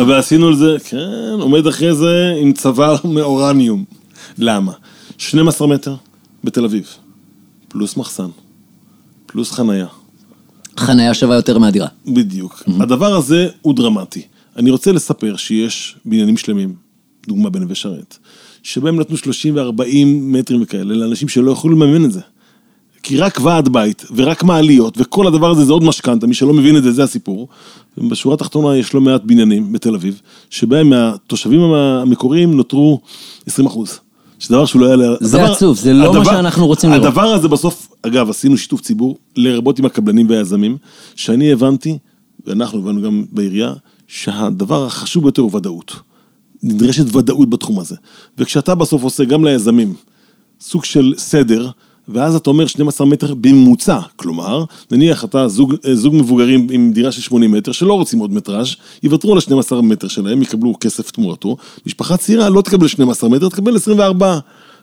אבל 0.00 0.14
עשינו 0.14 0.48
על 0.48 0.56
זה, 0.56 0.76
כן, 0.84 1.40
עומד 1.40 1.66
אחרי 1.66 1.94
זה 1.94 2.34
עם 2.40 2.52
צוואר 2.52 2.96
מאורניום. 3.04 3.84
למה? 4.38 4.72
12 5.18 5.68
מטר 5.68 5.94
בתל 6.44 6.64
אביב, 6.64 6.86
פלוס 7.68 7.96
מחסן, 7.96 8.28
פלוס 9.26 9.52
חנייה. 9.52 9.86
חניה 10.78 11.14
שווה 11.14 11.36
יותר 11.36 11.58
מהדירה. 11.58 11.88
בדיוק. 12.06 12.62
הדבר 12.80 13.14
הזה 13.14 13.48
הוא 13.62 13.74
דרמטי. 13.74 14.22
אני 14.56 14.70
רוצה 14.70 14.92
לספר 14.92 15.36
שיש 15.36 15.96
בניינים 16.04 16.36
שלמים, 16.36 16.74
דוגמה 17.26 17.50
בנווה 17.50 17.74
שרת, 17.74 18.18
שבהם 18.62 19.00
נתנו 19.00 19.16
30 19.16 19.56
ו-40 19.56 19.84
מטרים 20.06 20.62
וכאלה 20.62 20.94
לאנשים 20.94 21.28
שלא 21.28 21.50
יכלו 21.50 21.70
לממן 21.70 22.04
את 22.04 22.12
זה. 22.12 22.20
כי 23.02 23.16
רק 23.16 23.40
ועד 23.42 23.68
בית 23.68 24.04
ורק 24.16 24.42
מעליות 24.42 24.94
וכל 24.98 25.26
הדבר 25.26 25.50
הזה 25.50 25.64
זה 25.64 25.72
עוד 25.72 25.84
משכנתה, 25.84 26.26
מי 26.26 26.34
שלא 26.34 26.52
מבין 26.52 26.76
את 26.76 26.82
זה, 26.82 26.92
זה 26.92 27.02
הסיפור. 27.04 27.48
בשורה 27.98 28.34
התחתונה 28.34 28.76
יש 28.76 28.94
לא 28.94 29.00
מעט 29.00 29.22
בניינים 29.24 29.72
בתל 29.72 29.94
אביב, 29.94 30.20
שבהם 30.50 30.90
מהתושבים 30.90 31.60
המקוריים 31.60 32.54
נותרו 32.56 33.00
20 33.46 33.66
אחוז. 33.66 33.98
שזה 34.38 34.54
דבר 34.54 34.66
שהוא 34.66 34.82
לא 34.82 34.86
יעלה... 34.86 35.06
זה 35.20 35.42
הדבר- 35.42 35.52
עצוב, 35.52 35.76
זה 35.76 35.92
לא 35.92 36.14
מה 36.14 36.24
שאנחנו 36.24 36.66
רוצים 36.66 36.90
לראות. 36.90 37.06
הדבר 37.06 37.22
הזה 37.22 37.48
בסוף, 37.48 37.88
אגב, 38.02 38.30
עשינו 38.30 38.56
שיתוף 38.58 38.80
ציבור, 38.80 39.18
לרבות 39.36 39.78
עם 39.78 39.84
הקבלנים 39.84 40.30
והיזמים, 40.30 40.76
שאני 41.16 41.52
הבנתי, 41.52 41.98
ואנחנו 42.46 42.78
הבנו 42.78 43.02
גם 43.02 43.24
בעירייה, 43.32 43.72
שהדבר 44.08 44.86
החשוב 44.86 45.22
ביותר 45.22 45.42
הוא 45.42 45.56
ודאות. 45.56 45.92
נדרשת 46.62 47.16
ודאות 47.16 47.50
בתחום 47.50 47.78
הזה. 47.78 47.96
וכשאתה 48.38 48.74
בסוף 48.74 49.02
עושה 49.02 49.24
גם 49.24 49.44
ליזמים 49.44 49.94
סוג 50.60 50.84
של 50.84 51.14
סדר, 51.16 51.70
ואז 52.12 52.34
אתה 52.34 52.50
אומר 52.50 52.66
12 52.66 53.06
מטר 53.06 53.34
בממוצע, 53.34 53.98
כלומר, 54.16 54.64
נניח 54.90 55.24
אתה 55.24 55.48
זוג, 55.48 55.74
אה, 55.86 55.94
זוג 55.94 56.14
מבוגרים 56.14 56.66
עם 56.70 56.92
דירה 56.92 57.12
של 57.12 57.20
80 57.20 57.52
מטר, 57.52 57.72
שלא 57.72 57.92
רוצים 57.92 58.18
עוד 58.18 58.32
מטראז', 58.32 58.68
יוותרו 59.02 59.32
על 59.32 59.38
ה-12 59.38 59.80
מטר 59.82 60.08
שלהם, 60.08 60.42
יקבלו 60.42 60.74
כסף 60.80 61.10
תמורתו, 61.10 61.56
משפחה 61.86 62.16
צעירה 62.16 62.48
לא 62.48 62.62
תקבל 62.62 62.88
12 62.88 63.30
מטר, 63.30 63.48
תקבל 63.48 63.76
24. 63.76 64.38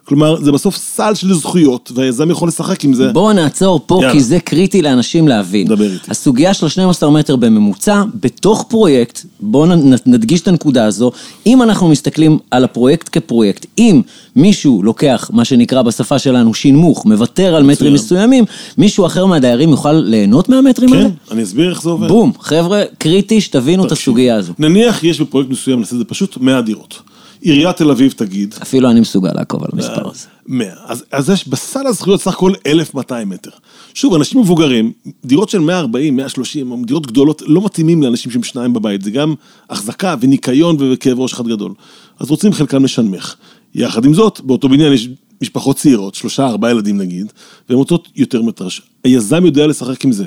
כלומר, 0.08 0.44
זה 0.44 0.52
בסוף 0.52 0.76
סל 0.78 1.14
של 1.16 1.34
זכויות, 1.34 1.92
והיזם 1.96 2.32
יכול 2.32 2.48
לשחק 2.48 2.84
עם 2.84 2.94
זה. 2.94 3.12
בואו 3.12 3.34
נעצור 3.34 3.80
פה, 3.86 4.00
יאללה. 4.02 4.14
כי 4.14 4.20
זה 4.20 4.40
קריטי 4.40 4.82
לאנשים 4.82 5.28
להבין. 5.28 5.68
דבר 5.68 5.84
איתי. 5.84 6.12
הסוגיה 6.12 6.54
של 6.54 6.66
ה-12 6.66 7.10
מטר 7.10 7.36
בממוצע, 7.36 8.04
בתוך 8.22 8.66
פרויקט, 8.68 9.26
בואו 9.40 9.66
נדגיש 10.06 10.42
את 10.42 10.48
הנקודה 10.48 10.86
הזו, 10.86 11.12
אם 11.46 11.62
אנחנו 11.64 11.88
מסתכלים 11.88 12.38
על 12.52 12.64
הפרויקט 12.64 13.10
כפרויקט, 13.12 13.66
אם 13.78 14.02
מישהו 14.36 14.84
לוקח, 14.84 15.30
מה 15.34 15.46
שנקרא 15.46 15.82
בשפה 15.82 16.20
שלנו, 16.20 16.54
שינמוך, 16.54 17.06
מוותר 17.06 17.56
על 17.56 17.64
מטרים 17.64 17.94
מסוימים, 17.94 18.46
מישהו 18.78 19.06
אחר 19.06 19.26
מהדיירים 19.26 19.70
יוכל 19.70 19.92
ליהנות 19.92 20.50
מהמטרים 20.50 20.94
האלה? 20.94 21.04
כן, 21.04 21.16
אני 21.32 21.44
אסביר 21.44 21.70
איך 21.70 21.82
זה 21.82 21.90
עובד. 21.90 22.08
בום, 22.08 22.32
חבר'ה, 22.40 22.84
קריטי 22.98 23.42
שתבינו 23.42 23.86
את. 23.86 23.92
הסוגיה 23.92 24.36
הזו. 24.36 24.54
נניח 24.60 25.04
יש 25.04 25.22
בפרויקט 25.22 25.50
מסוים, 25.50 25.80
נעשה 25.80 25.94
את 25.94 26.00
זה 26.00 26.06
פשוט 26.06 26.38
100 26.38 26.62
דירות. 26.62 27.00
עיריית 27.42 27.78
תל 27.78 27.92
אביב 27.92 28.12
תגיד, 28.12 28.56
אפילו 28.62 28.90
אני 28.90 29.00
מסוגל 29.00 29.32
לעקוב 29.36 29.64
על 29.64 29.70
המספר 29.74 30.10
הזה. 30.10 30.28
100. 30.48 30.74
אז, 30.86 31.04
אז 31.12 31.30
יש 31.30 31.48
בסל 31.48 31.88
הזכויות 31.88 32.22
סך 32.22 32.34
הכל 32.34 32.54
1,200 32.66 33.30
מטר. 33.30 33.50
שוב, 33.94 34.14
אנשים 34.14 34.42
מבוגרים, 34.42 34.92
דירות 35.26 35.50
של 35.50 35.60
140, 35.60 36.16
130, 36.16 36.86
דירות 36.86 37.08
גדולות, 37.08 37.42
לא 37.46 37.66
מתאימים 37.66 38.04
לאנשים 38.04 38.32
שהם 38.32 38.44
שניים 38.44 38.74
בבית. 38.74 39.02
זה 39.02 39.12
גם 39.12 39.34
החזקה 39.70 40.16
וניקיון 40.22 40.78
וכאב 40.80 41.20
ראש 41.20 41.34
אחד 41.34 41.48
גדול. 41.48 41.74
אז 42.20 42.30
רוצים 42.30 42.54
חלקם 42.54 42.84
לשנמך. 42.84 43.36
יחד 43.76 44.06
עם 44.06 44.14
זאת, 44.14 44.42
באותו 44.42 44.70
בניין 44.70 44.94
יש 44.94 45.10
משפחות 45.42 45.78
צעירות, 45.78 46.16
שלושה, 46.16 46.48
ארבעה 46.48 46.72
ילדים 46.72 46.98
נגיד, 46.98 47.34
והן 47.70 47.78
רוצות 47.78 48.08
יותר 48.16 48.42
מטראז'. 48.42 48.72
היזם 49.04 49.46
יודע 49.46 49.68
לשחק 49.68 50.06
עם 50.06 50.12
זה. 50.12 50.26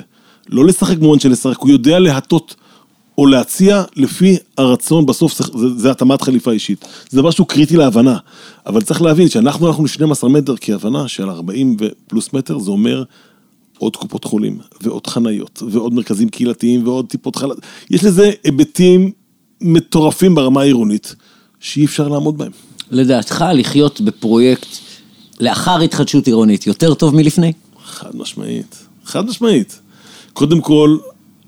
לא 0.49 0.65
לשחק 0.65 0.97
במובן 0.97 1.19
של 1.19 1.31
לשחק, 1.31 1.57
הוא 1.57 1.69
יודע 1.69 1.99
להטות 1.99 2.55
או 3.17 3.25
להציע 3.25 3.83
לפי 3.95 4.37
הרצון, 4.57 5.05
בסוף 5.05 5.37
זה, 5.37 5.43
זה, 5.57 5.69
זה 5.77 5.91
התאמת 5.91 6.21
חליפה 6.21 6.51
אישית. 6.51 6.85
זה 7.09 7.17
דבר 7.17 7.31
שהוא 7.31 7.47
קריטי 7.47 7.77
להבנה. 7.77 8.17
אבל 8.65 8.81
צריך 8.81 9.01
להבין 9.01 9.29
שאנחנו 9.29 9.67
הלכנו 9.67 9.83
ל-12 9.83 10.27
מטר 10.27 10.55
כהבנה 10.61 11.07
שעל 11.07 11.29
40 11.29 11.77
ופלוס 11.79 12.33
מטר 12.33 12.59
זה 12.59 12.71
אומר 12.71 13.03
עוד 13.77 13.95
קופות 13.95 14.23
חולים, 14.23 14.59
ועוד 14.81 15.07
חניות, 15.07 15.63
ועוד 15.71 15.93
מרכזים 15.93 16.29
קהילתיים, 16.29 16.87
ועוד 16.87 17.05
טיפות 17.07 17.35
חלב. 17.35 17.55
יש 17.89 18.03
לזה 18.03 18.31
היבטים 18.43 19.11
מטורפים 19.61 20.35
ברמה 20.35 20.61
העירונית, 20.61 21.15
שאי 21.59 21.85
אפשר 21.85 22.07
לעמוד 22.07 22.37
בהם. 22.37 22.51
לדעתך, 22.91 23.45
לחיות 23.53 24.01
בפרויקט 24.01 24.67
לאחר 25.39 25.81
התחדשות 25.81 26.27
עירונית 26.27 26.67
יותר 26.67 26.93
טוב 26.93 27.15
מלפני? 27.15 27.53
חד 27.83 28.15
משמעית, 28.15 28.87
חד 29.05 29.25
משמעית. 29.25 29.79
קודם 30.33 30.61
כל, 30.61 30.97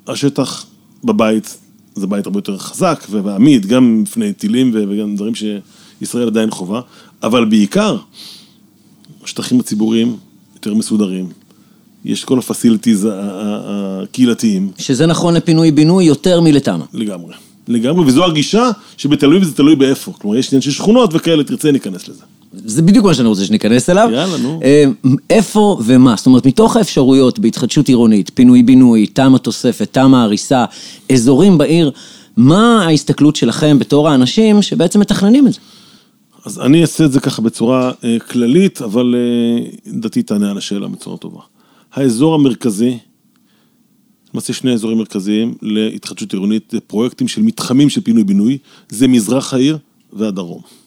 השטח 0.08 0.66
בבית 1.04 1.58
זה 1.96 2.08
בית 2.08 2.26
הרבה 2.26 2.38
יותר 2.38 2.58
חזק 2.58 3.06
ועמיד, 3.10 3.66
גם 3.66 4.02
מפני 4.02 4.34
טילים 4.34 4.72
וגם 4.74 5.16
דברים 5.16 5.34
שישראל 5.36 6.28
עדיין 6.28 6.52
חובה, 6.52 6.82
אבל 7.24 7.46
בעיקר, 7.46 7.98
השטחים 9.24 9.60
הציבוריים 9.60 10.18
יותר 10.56 10.74
מסודרים. 10.74 11.30
יש 12.06 12.24
כל 12.24 12.40
הפסיליטיז 12.40 13.08
הקהילתיים 13.14 14.72
שזה 14.78 15.06
נכון 15.06 15.34
לפינוי-בינוי 15.34 16.04
יותר 16.06 16.42
מלתמ"א. 16.42 16.86
לגמרי. 16.94 17.34
לגמרי, 17.68 18.06
וזו 18.06 18.26
הגישה 18.26 18.70
שבתל 18.98 19.26
אביב 19.26 19.44
זה 19.44 19.54
תלוי 19.54 19.76
באיפה. 19.76 20.14
כלומר, 20.14 20.38
יש 20.38 20.48
עניין 20.48 20.62
של 20.62 20.72
שכונות 20.72 21.10
וכאלה, 21.14 21.44
תרצה, 21.44 21.72
ניכנס 21.72 22.08
לזה. 22.08 22.24
זה 22.54 22.82
בדיוק 22.82 23.06
מה 23.06 23.14
שאני 23.14 23.28
רוצה 23.28 23.46
שניכנס 23.46 23.90
אליו. 23.90 24.10
יאללה, 24.12 24.38
נו. 24.38 24.60
אה, 24.64 24.86
איפה 25.30 25.78
ומה? 25.86 26.14
זאת 26.18 26.26
אומרת, 26.26 26.46
מתוך 26.46 26.76
האפשרויות 26.76 27.40
בהתחדשות 27.40 27.88
עירונית, 27.88 28.32
פינוי-בינוי, 28.34 29.08
תמ"א 29.08 29.38
תוספת, 29.38 29.94
תמ"א 29.94 30.18
הריסה, 30.18 30.66
אזורים 31.12 31.58
בעיר, 31.58 31.92
מה 32.38 32.86
ההסתכלות 32.86 33.36
שלכם 33.36 33.80
בתור 33.80 34.10
האנשים 34.10 34.62
שבעצם 34.62 35.00
מתכננים 35.00 35.48
את 35.48 35.54
זה? 35.54 35.60
אז 36.46 36.60
אני 36.60 36.82
אעשה 36.82 37.06
את 37.06 37.12
זה 37.12 37.20
ככה 37.20 37.42
בצורה 37.42 37.92
אה, 38.04 38.18
כללית, 38.20 38.82
אבל 38.82 39.16
אה, 39.16 39.66
לדעתי 39.86 40.24
תענה 40.24 40.52
על 40.52 40.58
השאלה 40.58 40.88
בצורה 40.88 41.18
טובה. 41.18 41.42
האזור 41.94 42.36
המרכזי, 42.36 42.98
למעשה 44.34 44.54
שני 44.54 44.74
אזורים 44.74 44.98
מרכזיים 44.98 45.54
להתחדשות 45.62 46.34
עירונית, 46.34 46.74
פרויקטים 46.88 47.28
של 47.28 47.42
מתחמים 47.42 47.90
של 47.90 48.02
פינוי-בינוי, 48.02 48.58
זה 48.90 49.08
מזרח 49.08 49.54
העיר 49.54 49.78
והדרום. 50.14 50.83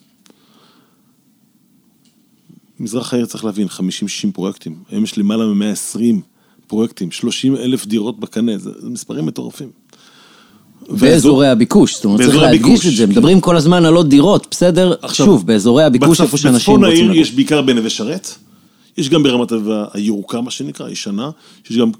מזרח 2.80 3.14
העיר 3.14 3.26
צריך 3.26 3.44
להבין, 3.44 3.66
50-60 3.66 3.80
פרויקטים, 4.34 4.76
היום 4.90 5.04
יש 5.04 5.18
למעלה 5.18 5.46
מ-120 5.46 6.00
פרויקטים, 6.66 7.10
30 7.10 7.56
אלף 7.56 7.86
דירות 7.86 8.20
בקנה, 8.20 8.58
זה, 8.58 8.70
זה 8.78 8.90
מספרים 8.90 9.26
מטורפים. 9.26 9.68
באזורי 10.88 11.48
הביקוש, 11.48 11.94
זאת 11.94 12.04
אומרת, 12.04 12.20
צריך 12.20 12.36
להדגיש 12.36 12.86
את 12.86 12.92
זה. 12.92 13.06
מדברים 13.06 13.40
כל 13.40 13.56
הזמן 13.56 13.84
על 13.84 13.94
עוד 13.94 14.10
דירות, 14.10 14.46
בסדר? 14.50 14.94
עכשיו, 15.02 15.26
שוב, 15.26 15.46
באזורי 15.46 15.84
הביקוש, 15.84 16.20
איפה 16.20 16.36
שאנשים 16.38 16.58
בצפון 16.58 16.84
רוצים 16.84 16.96
העיר 16.96 17.10
לגור. 17.10 17.22
יש 17.22 17.32
בעיקר 17.32 17.62
בנווה 17.62 17.90
שרת, 17.90 18.28
יש 18.96 19.08
גם 19.08 19.22
ברמת 19.22 19.52
הירוקה, 19.92 20.40
מה 20.40 20.50
שנקרא, 20.50 20.88
ישנה, 20.88 21.30
שיש 21.64 21.76
גם 21.76 21.90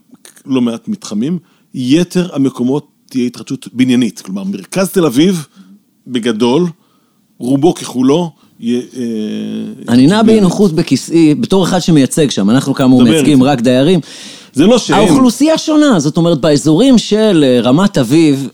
לא 0.47 0.61
מעט 0.61 0.89
מתחמים. 0.89 1.39
יתר 1.75 2.35
המקומות 2.35 2.87
תהיה 3.09 3.27
התחדשות 3.27 3.69
בניינית. 3.73 4.21
כלומר, 4.21 4.45
מרכז 4.45 4.89
תל 4.89 5.07
אביב, 5.07 5.47
בגדול, 6.07 6.67
רובו 7.39 7.75
ככולו, 7.75 8.33
אני 9.89 10.07
נע 10.07 10.23
באי 10.23 10.41
נוחות 10.41 10.73
בכיסאי, 10.73 11.35
בתור 11.35 11.65
אחד 11.65 11.79
שמייצג 11.79 12.31
שם, 12.31 12.51
אנחנו 12.51 12.75
כאמור 12.75 13.03
מייצגים. 13.03 13.43
רק 13.43 13.61
דיירים. 13.61 14.01
זה 14.53 14.67
לא 14.67 14.79
שהם... 14.79 14.97
האוכלוסייה 14.97 15.59
שונה, 15.59 16.01
זאת 16.01 16.17
אומרת, 16.17 16.41
באזורים 16.41 16.99
של 16.99 17.45
אה, 17.47 17.61
רמת 17.61 17.99
אביב, 17.99 18.49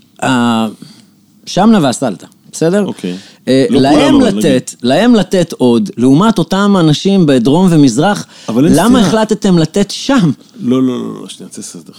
שמנה 1.47 1.79
והסלטה, 1.83 2.27
בסדר? 2.53 2.85
אוקיי. 2.87 3.17
אה, 3.49 3.67
לא 3.71 3.81
להם 3.81 4.21
לתת, 4.21 4.75
להם 4.83 5.15
לתת 5.15 5.53
עוד, 5.53 5.91
לעומת 5.97 6.39
אותם 6.39 6.77
אנשים 6.81 7.27
בדרום 7.27 7.69
ומזרח, 7.71 8.27
למה. 8.49 9.01
החלטתם 9.01 9.59
לתת 9.59 9.91
שם? 9.91 10.31
לא, 10.61 10.83
לא, 10.83 11.01
לא, 11.01 11.21
לא, 11.23 11.29
שנייה, 11.29 11.49
תעשה 11.49 11.63
סדר. 11.63 11.93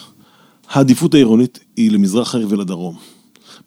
העדיפות 0.69 1.13
העירונית 1.13 1.59
היא 1.77 1.91
למזרח 1.91 2.35
העיר 2.35 2.47
ולדרום. 2.49 2.95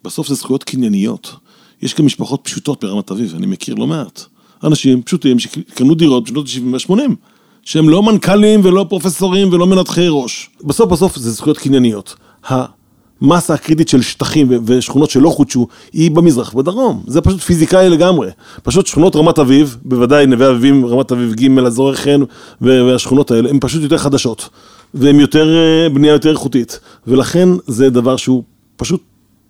בסוף 0.03 0.27
זה 0.27 0.35
זכויות 0.35 0.63
קנייניות. 0.63 1.35
יש 1.81 1.95
גם 1.95 2.05
משפחות 2.05 2.41
פשוטות 2.43 2.83
ברמת 2.83 3.11
אביב, 3.11 3.35
אני 3.35 3.45
מכיר 3.45 3.75
לא 3.75 3.87
מעט. 3.87 4.21
אנשים 4.63 5.01
פשוטים 5.01 5.39
שקנו 5.39 5.95
דירות 5.95 6.23
בשנות 6.23 6.45
ה-70 6.47 6.91
וה-80, 6.91 7.15
שהם 7.63 7.89
לא 7.89 8.03
מנכ"לים 8.03 8.61
ולא 8.63 8.85
פרופסורים 8.89 9.53
ולא 9.53 9.67
מנתחי 9.67 10.07
ראש. 10.09 10.49
בסוף 10.63 10.91
בסוף 10.91 11.17
זה 11.17 11.31
זכויות 11.31 11.57
קנייניות. 11.57 12.15
המסה 12.49 13.53
הקריטית 13.53 13.87
של 13.87 14.01
שטחים 14.01 14.47
ושכונות 14.65 15.09
שלא 15.09 15.29
חודשו 15.29 15.67
היא 15.93 16.11
במזרח 16.11 16.55
ובדרום. 16.55 17.03
זה 17.07 17.21
פשוט 17.21 17.41
פיזיקאי 17.41 17.89
לגמרי. 17.89 18.29
פשוט 18.63 18.87
שכונות 18.87 19.15
רמת 19.15 19.39
אביב, 19.39 19.77
בוודאי 19.85 20.25
נווה 20.25 20.49
אביבים, 20.49 20.85
רמת 20.85 21.11
אביב 21.11 21.33
ג', 21.33 21.59
אזורי 21.59 21.95
חן 21.95 22.21
והשכונות 22.61 23.31
האלה, 23.31 23.49
הן 23.49 23.57
פשוט 23.61 23.81
יותר 23.81 23.97
חדשות. 23.97 24.49
והן 24.93 25.19
יותר, 25.19 25.55
אה, 25.55 25.89
בנייה 25.89 26.13
יותר 26.13 26.31
איכותית. 26.31 26.79
ולכן 27.07 27.49
זה 27.67 27.89
דבר 27.89 28.15
שהוא 28.15 28.43
פשוט 28.75 29.03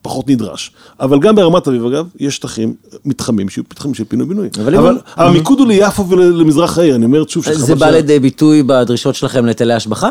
פחות 0.07 0.29
נדרש. 0.29 0.71
אבל 0.99 1.19
גם 1.19 1.35
ברמת 1.35 1.67
אביב, 1.67 1.85
אגב, 1.85 2.07
יש 2.19 2.35
שטחים, 2.35 2.73
מתחמים 3.05 3.49
שיהיו 3.49 3.63
מתחמים 3.71 3.93
של 3.93 4.03
פינוי-בינוי. 4.03 4.49
אבל 4.61 4.75
אבל, 4.75 4.91
אם- 4.91 4.97
המיקוד 5.17 5.59
הוא 5.59 5.67
ליפו 5.67 6.09
ולמזרח 6.09 6.77
העיר, 6.77 6.95
אני 6.95 7.05
אומר 7.05 7.23
שוב 7.27 7.43
שחבל 7.43 7.55
זה 7.55 7.75
בא 7.75 7.89
לידי 7.89 8.19
ביטוי 8.19 8.63
בדרישות 8.63 9.15
שלכם 9.15 9.45
להיטלי 9.45 9.73
השבחה? 9.73 10.09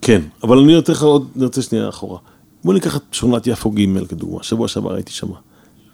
כן, 0.00 0.20
אבל 0.42 0.58
אני 0.58 0.74
נותן 0.74 0.92
לך 0.92 1.02
עוד, 1.02 1.26
אני 1.36 1.44
רוצה 1.44 1.62
שנייה 1.62 1.88
אחורה. 1.88 2.18
בוא 2.64 2.74
ניקח 2.74 2.96
את 2.96 3.02
שכונת 3.12 3.46
יפו 3.46 3.70
ג' 3.70 4.06
כדוגמה, 4.08 4.42
שבוע 4.42 4.68
שעבר 4.68 4.94
הייתי 4.94 5.12
שם. 5.12 5.26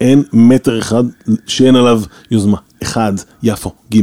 אין 0.00 0.22
מטר 0.32 0.78
אחד 0.78 1.04
שאין 1.46 1.76
עליו 1.76 2.02
יוזמה. 2.30 2.56
אחד, 2.82 3.12
יפו 3.42 3.72
ג'. 3.94 4.00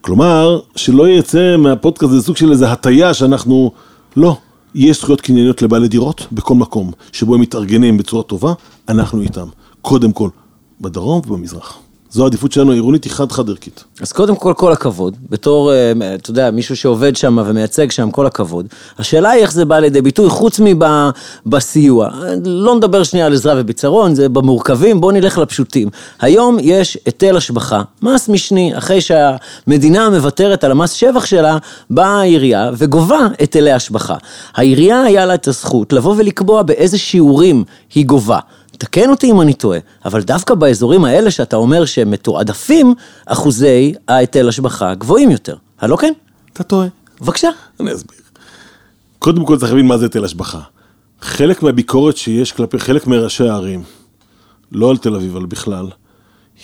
כלומר, 0.00 0.60
שלא 0.76 1.08
יצא 1.08 1.56
מהפודקאסט 1.56 2.12
הזה 2.12 2.22
סוג 2.22 2.36
של 2.36 2.50
איזה 2.50 2.72
הטיה 2.72 3.14
שאנחנו... 3.14 3.72
לא. 4.16 4.36
יש 4.74 5.00
זכויות 5.00 5.20
קנייניות 5.20 5.62
לבעלי 5.62 5.88
דירות 5.88 6.26
בכל 6.32 6.54
מקום 6.54 6.92
שבו 7.12 7.34
הם 7.34 7.40
מתארגנים 7.40 7.96
בצורה 7.96 8.22
טובה, 8.22 8.52
אנחנו 8.88 9.20
איתם. 9.20 9.48
קודם 9.82 10.12
כל, 10.12 10.28
בדרום 10.80 11.22
ובמזרח. 11.26 11.83
זו 12.14 12.24
העדיפות 12.24 12.52
שלנו 12.52 12.72
העירונית, 12.72 13.04
היא 13.04 13.12
חד-חד 13.12 13.48
ערכית. 13.48 13.84
אז 14.00 14.12
קודם 14.12 14.36
כל, 14.36 14.52
כל 14.56 14.72
הכבוד. 14.72 15.16
בתור, 15.30 15.72
אה, 15.72 15.92
אתה 16.14 16.30
יודע, 16.30 16.50
מישהו 16.50 16.76
שעובד 16.76 17.16
שם 17.16 17.38
ומייצג 17.46 17.90
שם, 17.90 18.10
כל 18.10 18.26
הכבוד. 18.26 18.66
השאלה 18.98 19.30
היא 19.30 19.42
איך 19.42 19.52
זה 19.52 19.64
בא 19.64 19.78
לידי 19.78 20.02
ביטוי, 20.02 20.28
חוץ 20.28 20.60
מבסיוע. 21.46 22.10
לא 22.44 22.74
נדבר 22.74 23.02
שנייה 23.02 23.26
על 23.26 23.32
עזרה 23.32 23.54
וביצרון, 23.56 24.14
זה 24.14 24.28
במורכבים, 24.28 25.00
בואו 25.00 25.12
נלך 25.12 25.38
לפשוטים. 25.38 25.88
היום 26.20 26.56
יש 26.60 26.98
היטל 27.06 27.36
השבחה, 27.36 27.82
מס 28.02 28.28
משני, 28.28 28.78
אחרי 28.78 29.00
שהמדינה 29.00 30.10
מוותרת 30.10 30.64
על 30.64 30.70
המס 30.70 30.92
שבח 30.92 31.24
שלה, 31.24 31.58
באה 31.90 32.20
העירייה 32.20 32.70
וגובה 32.76 33.26
היטלי 33.38 33.72
השבחה. 33.72 34.16
העירייה 34.54 35.02
היה 35.02 35.26
לה 35.26 35.34
את 35.34 35.48
הזכות 35.48 35.92
לבוא 35.92 36.14
ולקבוע 36.18 36.62
באיזה 36.62 36.98
שיעורים 36.98 37.64
היא 37.94 38.06
גובה. 38.06 38.38
תקן 38.78 39.10
אותי 39.10 39.30
אם 39.30 39.40
אני 39.40 39.54
טועה, 39.54 39.78
אבל 40.04 40.22
דווקא 40.22 40.54
באזורים 40.54 41.04
האלה 41.04 41.30
שאתה 41.30 41.56
אומר 41.56 41.84
שהם 41.84 42.10
מתועדפים, 42.10 42.94
אחוזי 43.26 43.94
ההיטל 44.08 44.48
השבחה 44.48 44.94
גבוהים 44.94 45.30
יותר. 45.30 45.56
הלא 45.80 45.96
כן? 45.96 46.12
אתה 46.52 46.62
טועה. 46.62 46.86
בבקשה. 47.20 47.48
אני 47.80 47.94
אסביר. 47.94 48.18
קודם 49.18 49.46
כל 49.46 49.58
צריך 49.58 49.72
להבין 49.72 49.86
מה 49.86 49.98
זה 49.98 50.04
היטל 50.04 50.24
השבחה. 50.24 50.60
חלק 51.20 51.62
מהביקורת 51.62 52.16
שיש 52.16 52.52
כלפי 52.52 52.78
חלק 52.78 53.06
מראשי 53.06 53.48
הערים, 53.48 53.82
לא 54.72 54.90
על 54.90 54.96
תל 54.96 55.14
אביב, 55.14 55.36
אבל 55.36 55.46
בכלל, 55.46 55.86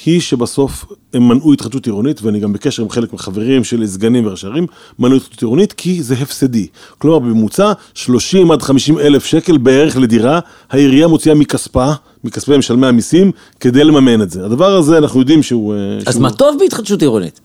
היא 0.06 0.20
שבסוף 0.20 0.84
הם 1.14 1.28
מנעו 1.28 1.52
התחדשות 1.52 1.86
עירונית, 1.86 2.22
ואני 2.22 2.40
גם 2.40 2.52
בקשר 2.52 2.82
עם 2.82 2.90
חלק 2.90 3.12
מחברים 3.12 3.64
שלי, 3.64 3.86
סגנים 3.88 4.26
וראשי 4.26 4.46
ערים, 4.46 4.66
מנעו 4.98 5.16
התחדשות 5.16 5.42
עירונית 5.42 5.72
כי 5.72 6.02
זה 6.02 6.14
הפסדי. 6.14 6.66
כלומר, 6.98 7.18
בממוצע 7.18 7.72
30 7.94 8.50
עד 8.50 8.62
50 8.62 8.98
אלף 8.98 9.24
שקל 9.24 9.56
בערך 9.58 9.96
לדירה, 9.96 10.40
העירייה 10.70 11.06
מוציאה 11.08 11.34
מכספה, 11.34 11.92
מכספי 12.24 12.56
משלמי 12.56 12.86
המיסים, 12.86 13.30
כדי 13.60 13.84
לממן 13.84 14.22
את 14.22 14.30
זה. 14.30 14.44
הדבר 14.44 14.76
הזה, 14.76 14.98
אנחנו 14.98 15.20
יודעים 15.20 15.42
שהוא... 15.42 15.74
אה, 15.74 15.78
אז 16.06 16.12
שהוא- 16.14 16.22
מה 16.22 16.30
טוב 16.32 16.56
בהתחדשות 16.60 17.02
עירונית? 17.02 17.40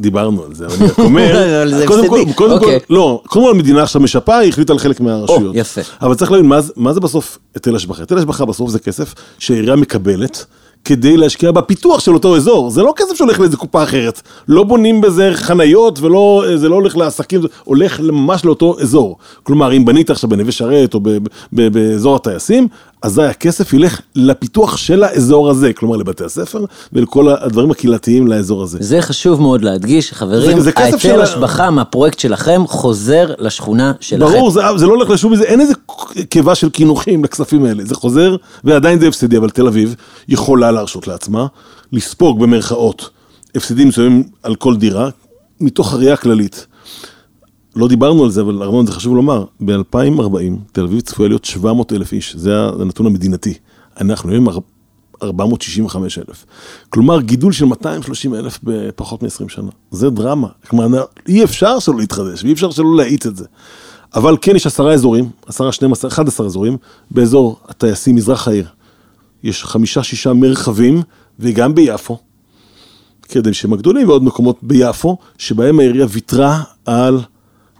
דיברנו 0.00 0.44
על 0.44 0.54
זה, 0.54 0.66
אבל 0.66 0.74
אני 0.76 0.86
רק 0.86 0.98
אומר, 0.98 1.32
אבל 1.62 1.74
זה 1.78 1.86
קודם 1.86 2.08
כל. 2.08 2.16
קודם 2.16 2.34
כל, 2.34 2.50
אוקיי. 2.50 2.78
לא, 2.90 3.22
קודם 3.26 3.44
כל 3.44 3.50
המדינה 3.50 3.82
עכשיו 3.82 4.02
משפה, 4.02 4.36
היא 4.38 4.48
החליטה 4.48 4.72
על 4.72 4.78
חלק 4.78 5.00
מהרשויות. 5.00 5.54
יפה. 5.56 5.80
אבל 6.02 6.14
צריך 6.14 6.30
להבין, 6.32 6.52
מה 6.76 6.92
זה 6.92 7.00
בסוף 7.00 7.38
היטל 7.54 7.76
השבחה? 7.76 8.02
היטל 8.02 8.18
השבחה 8.18 8.44
בסוף 8.44 8.70
זה 8.70 8.78
כסף 8.78 9.14
שהעירייה 9.38 9.76
מקבלת. 9.76 10.44
כדי 10.88 11.16
להשקיע 11.16 11.50
בפיתוח 11.50 12.00
של 12.00 12.14
אותו 12.14 12.36
אזור, 12.36 12.70
זה 12.70 12.82
לא 12.82 12.92
כסף 12.96 13.14
שהולך 13.14 13.40
לאיזה 13.40 13.56
קופה 13.56 13.82
אחרת, 13.82 14.22
לא 14.48 14.62
בונים 14.64 15.00
בזה 15.00 15.30
חניות 15.34 16.00
ולא, 16.00 16.44
זה 16.54 16.68
לא 16.68 16.74
הולך 16.74 16.96
לעסקים, 16.96 17.42
זה 17.42 17.48
הולך 17.64 18.00
ממש 18.00 18.44
לאותו 18.44 18.76
אזור. 18.80 19.16
כלומר, 19.42 19.72
אם 19.76 19.84
בנית 19.84 20.10
עכשיו 20.10 20.30
בנווה 20.30 20.52
שרת 20.52 20.94
או 20.94 21.00
באזור 21.52 22.16
הטייסים, 22.16 22.68
אזי 23.02 23.22
הכסף 23.22 23.72
ילך 23.72 24.00
לפיתוח 24.14 24.76
של 24.76 25.02
האזור 25.02 25.50
הזה, 25.50 25.72
כלומר 25.72 25.96
לבתי 25.96 26.24
הספר 26.24 26.64
ולכל 26.92 27.28
הדברים 27.28 27.70
הקהילתיים 27.70 28.26
לאזור 28.26 28.62
הזה. 28.62 28.78
זה 28.80 29.02
חשוב 29.02 29.40
מאוד 29.40 29.62
להדגיש, 29.62 30.12
חברים, 30.12 30.58
ההיטל 30.76 31.20
השבחה 31.20 31.70
מהפרויקט 31.70 32.18
שלכם 32.18 32.62
חוזר 32.66 33.34
לשכונה 33.38 33.92
שלכם. 34.00 34.32
ברור, 34.32 34.50
זה, 34.50 34.60
זה 34.76 34.86
לא 34.86 34.94
הולך 34.94 35.10
לשום, 35.10 35.36
זה, 35.36 35.44
אין 35.44 35.60
איזה 35.60 35.74
קיבה 36.28 36.54
של 36.54 36.70
קינוחים 36.70 37.24
לכספים 37.24 37.64
האלה, 37.64 37.84
זה 37.84 37.94
חוזר, 37.94 38.36
ועדיין 38.64 39.00
זה 39.00 39.08
הפסדי, 39.08 39.36
אבל 39.36 39.50
תל 39.50 39.66
אביב 39.66 39.94
יכולה 40.28 40.70
להרשות 40.70 41.08
לעצמה 41.08 41.46
לספוג 41.92 42.40
במרכאות 42.40 43.10
הפסדים 43.54 43.88
מסוימים 43.88 44.22
על 44.42 44.54
כל 44.54 44.76
דירה, 44.76 45.08
מתוך 45.60 45.92
הראייה 45.92 46.14
הכללית. 46.14 46.66
לא 47.78 47.88
דיברנו 47.88 48.24
על 48.24 48.30
זה, 48.30 48.40
אבל 48.40 48.62
ארמון, 48.62 48.86
זה 48.86 48.92
חשוב 48.92 49.16
לומר, 49.16 49.44
ב-2040 49.60 50.72
תל 50.72 50.82
אביב 50.84 51.00
צפויה 51.00 51.28
להיות 51.28 51.44
700 51.44 51.92
אלף 51.92 52.12
איש, 52.12 52.36
זה 52.36 52.68
הנתון 52.80 53.06
המדינתי. 53.06 53.54
אנחנו 54.00 54.30
היום 54.30 54.48
465 55.22 56.18
אלף. 56.18 56.44
כלומר, 56.90 57.20
גידול 57.20 57.52
של 57.52 57.64
230 57.64 58.34
אלף 58.34 58.58
בפחות 58.62 59.22
מ-20 59.22 59.48
שנה. 59.48 59.70
זה 59.90 60.10
דרמה. 60.10 60.48
כלומר, 60.68 61.04
אי 61.28 61.44
אפשר 61.44 61.78
שלא 61.78 61.98
להתחדש, 61.98 62.44
ואי 62.44 62.52
אפשר 62.52 62.70
שלא 62.70 62.96
להאיץ 62.96 63.26
את 63.26 63.36
זה. 63.36 63.44
אבל 64.14 64.36
כן 64.40 64.56
יש 64.56 64.66
עשרה 64.66 64.92
אזורים, 64.92 65.28
עשרה, 65.46 65.72
12, 65.72 66.10
11 66.10 66.46
אזורים, 66.46 66.76
באזור 67.10 67.60
הטייסים, 67.68 68.14
מזרח 68.14 68.48
העיר. 68.48 68.66
יש 69.42 69.64
חמישה, 69.64 70.02
שישה 70.02 70.32
מרחבים, 70.32 71.02
וגם 71.38 71.74
ביפו, 71.74 72.18
כדי 73.22 73.54
שהם 73.54 73.72
הגדולים, 73.72 74.08
ועוד 74.08 74.24
מקומות 74.24 74.58
ביפו, 74.62 75.16
שבהם 75.38 75.80
העירייה 75.80 76.06
ויתרה 76.10 76.62
על 76.86 77.20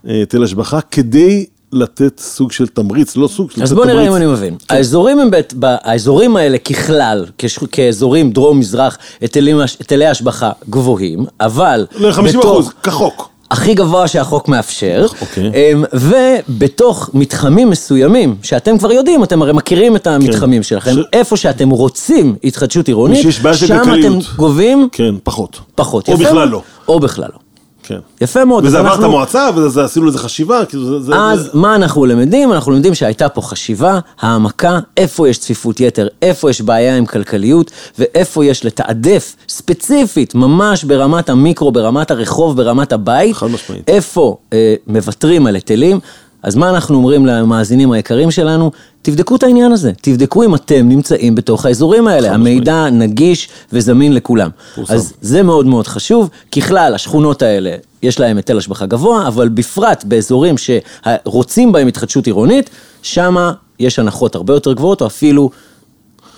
היטל 0.05 0.43
השבחה, 0.45 0.81
כדי 0.91 1.47
לתת 1.73 2.21
סוג 2.21 2.53
של 2.53 2.67
תמריץ, 2.67 3.17
לא 3.17 3.29
סוג 3.29 3.51
של 3.51 3.63
אז 3.63 3.73
לתת 3.73 3.77
בוא 3.77 3.87
נראה 3.87 3.97
תמריץ. 3.97 4.11
אם 4.11 4.17
אני 4.17 4.27
מבין. 4.27 4.55
האזורים 4.71 5.19
הם, 5.21 5.31
בית- 5.31 5.55
האזורים 5.63 6.37
האלה 6.37 6.59
ככלל, 6.59 7.25
כש- 7.39 7.59
כאזורים 7.73 8.31
דרום-מזרח, 8.31 8.99
היטלי 9.21 10.07
השבחה 10.07 10.51
גבוהים, 10.71 11.25
אבל 11.41 11.87
ל-50 11.97 12.23
בתוך- 12.29 12.45
אחוז, 12.45 12.69
כחוק. 12.83 13.29
הכי 13.51 13.75
גבוה 13.75 14.09
שהחוק 14.09 14.49
מאפשר, 14.49 15.07
אוקיי. 15.21 15.51
אמ, 15.73 15.85
ובתוך 15.93 17.11
מתחמים 17.15 17.71
מסוימים, 17.71 18.37
שאתם 18.43 18.79
כבר 18.79 18.93
יודעים, 18.93 19.25
אתם 19.25 19.43
הרי 19.43 19.53
מכירים 19.53 19.97
את 19.97 20.07
המתחמים 20.07 20.63
שלכם, 20.63 20.91
ש- 20.95 20.99
איפה 21.13 21.37
שאתם 21.37 21.71
רוצים 21.71 22.37
התחדשות 22.45 22.89
עירונית, 22.89 23.27
שם 23.55 23.83
אתם. 24.01 24.19
גובים 24.37 24.89
כן, 24.93 25.15
פחות. 25.23 25.61
פחות. 25.75 26.09
או 26.09 26.13
יפה 26.15 26.23
בכלל 26.25 26.35
מאוד. 26.39 26.51
לא. 26.51 26.63
או 26.89 27.01
בכלל 27.01 27.29
לא. 27.33 27.39
כן. 27.89 27.99
יפה 28.21 28.45
מאוד. 28.45 28.65
וזה 28.65 28.79
עבר 28.79 28.89
את 28.89 28.93
אנחנו- 28.93 29.05
המועצה, 29.07 29.49
ועשינו 29.75 30.07
לזה 30.07 30.19
חשיבה, 30.19 30.65
כאילו 30.65 30.85
זה... 30.85 31.01
זה- 31.07 31.13
אז 31.17 31.41
זה- 31.41 31.51
מה 31.55 31.75
אנחנו 31.75 32.07
למדים? 32.07 32.53
אנחנו 32.53 32.73
למדים 32.73 32.95
שהייתה 32.95 33.29
פה 33.29 33.43
חשיבה, 33.43 33.99
העמקה, 34.21 34.79
איפה 34.97 35.29
יש 35.29 35.39
צפיפות 35.39 35.81
יתר, 35.81 36.09
איפה 36.23 36.51
יש 36.51 36.61
בעיה 36.61 36.97
עם 36.97 37.07
כלכליות, 37.07 37.71
ואיפה 37.99 38.45
יש 38.45 38.65
לתעדף 38.65 39.37
ספציפית, 39.49 40.35
ממש 40.35 40.85
ברמת 40.85 41.31
המיקרו, 41.31 41.73
ברמת 41.73 42.11
הרחוב, 42.11 42.57
ברמת 42.57 42.93
הבית, 42.93 43.37
חד 43.37 43.47
משמעית. 43.47 43.89
איפה 43.89 44.37
אה, 44.53 44.75
מוותרים 44.87 45.47
על 45.47 45.55
היטלים. 45.55 46.01
אז 46.43 46.55
מה 46.57 46.71
אנחנו 46.71 46.97
אומרים 46.97 47.27
למאזינים 47.27 47.93
היקרים 47.93 48.31
שלנו? 48.31 48.71
תבדקו 49.09 49.37
את 49.37 49.43
העניין 49.43 49.73
הזה, 49.73 49.93
תבדקו 50.01 50.45
אם 50.45 50.55
אתם 50.55 50.89
נמצאים 50.89 51.35
בתוך 51.35 51.67
האזורים 51.67 52.09
האלה, 52.09 52.35
המידע 52.35 52.91
נגיש 52.91 53.49
וזמין 53.73 54.15
לכולם. 54.15 54.51
אז 54.89 55.13
זה 55.21 55.43
מאוד 55.43 55.67
מאוד 55.67 55.87
חשוב. 55.87 56.31
ככלל, 56.53 56.95
השכונות 56.95 57.43
האלה, 57.43 57.75
יש 58.03 58.21
להם 58.21 58.37
היטל 58.37 58.59
השבחה 58.59 58.87
גבוה, 58.87 59.29
אבל 59.29 59.49
בפרט 59.49 60.05
באזורים 60.05 60.55
שרוצים 60.59 61.73
בהם 61.73 61.87
התחדשות 61.87 62.27
עירונית, 62.27 62.71
שם 63.03 63.37
יש 63.79 63.99
הנחות 63.99 64.35
הרבה 64.35 64.55
יותר 64.55 64.73
גבוהות, 64.73 65.01
או 65.01 65.07
אפילו 65.07 65.51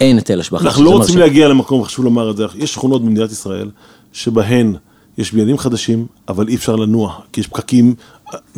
אין 0.01 0.17
היטל 0.17 0.41
השבחה. 0.41 0.65
אנחנו 0.65 0.85
לא 0.85 0.91
רוצים 0.91 1.01
מרשים. 1.01 1.19
להגיע 1.19 1.49
למקום, 1.49 1.85
חשוב 1.85 2.05
לומר 2.05 2.31
את 2.31 2.37
זה, 2.37 2.45
יש 2.55 2.73
שכונות 2.73 3.05
במדינת 3.05 3.33
ישראל 3.33 3.71
שבהן 4.13 4.75
יש 5.19 5.33
בניינים 5.33 5.59
חדשים, 5.59 6.07
אבל 6.29 6.49
אי 6.49 6.55
אפשר 6.55 6.77
לנוע, 6.77 7.15
כי 7.33 7.41
יש 7.41 7.47
פקקים, 7.47 7.95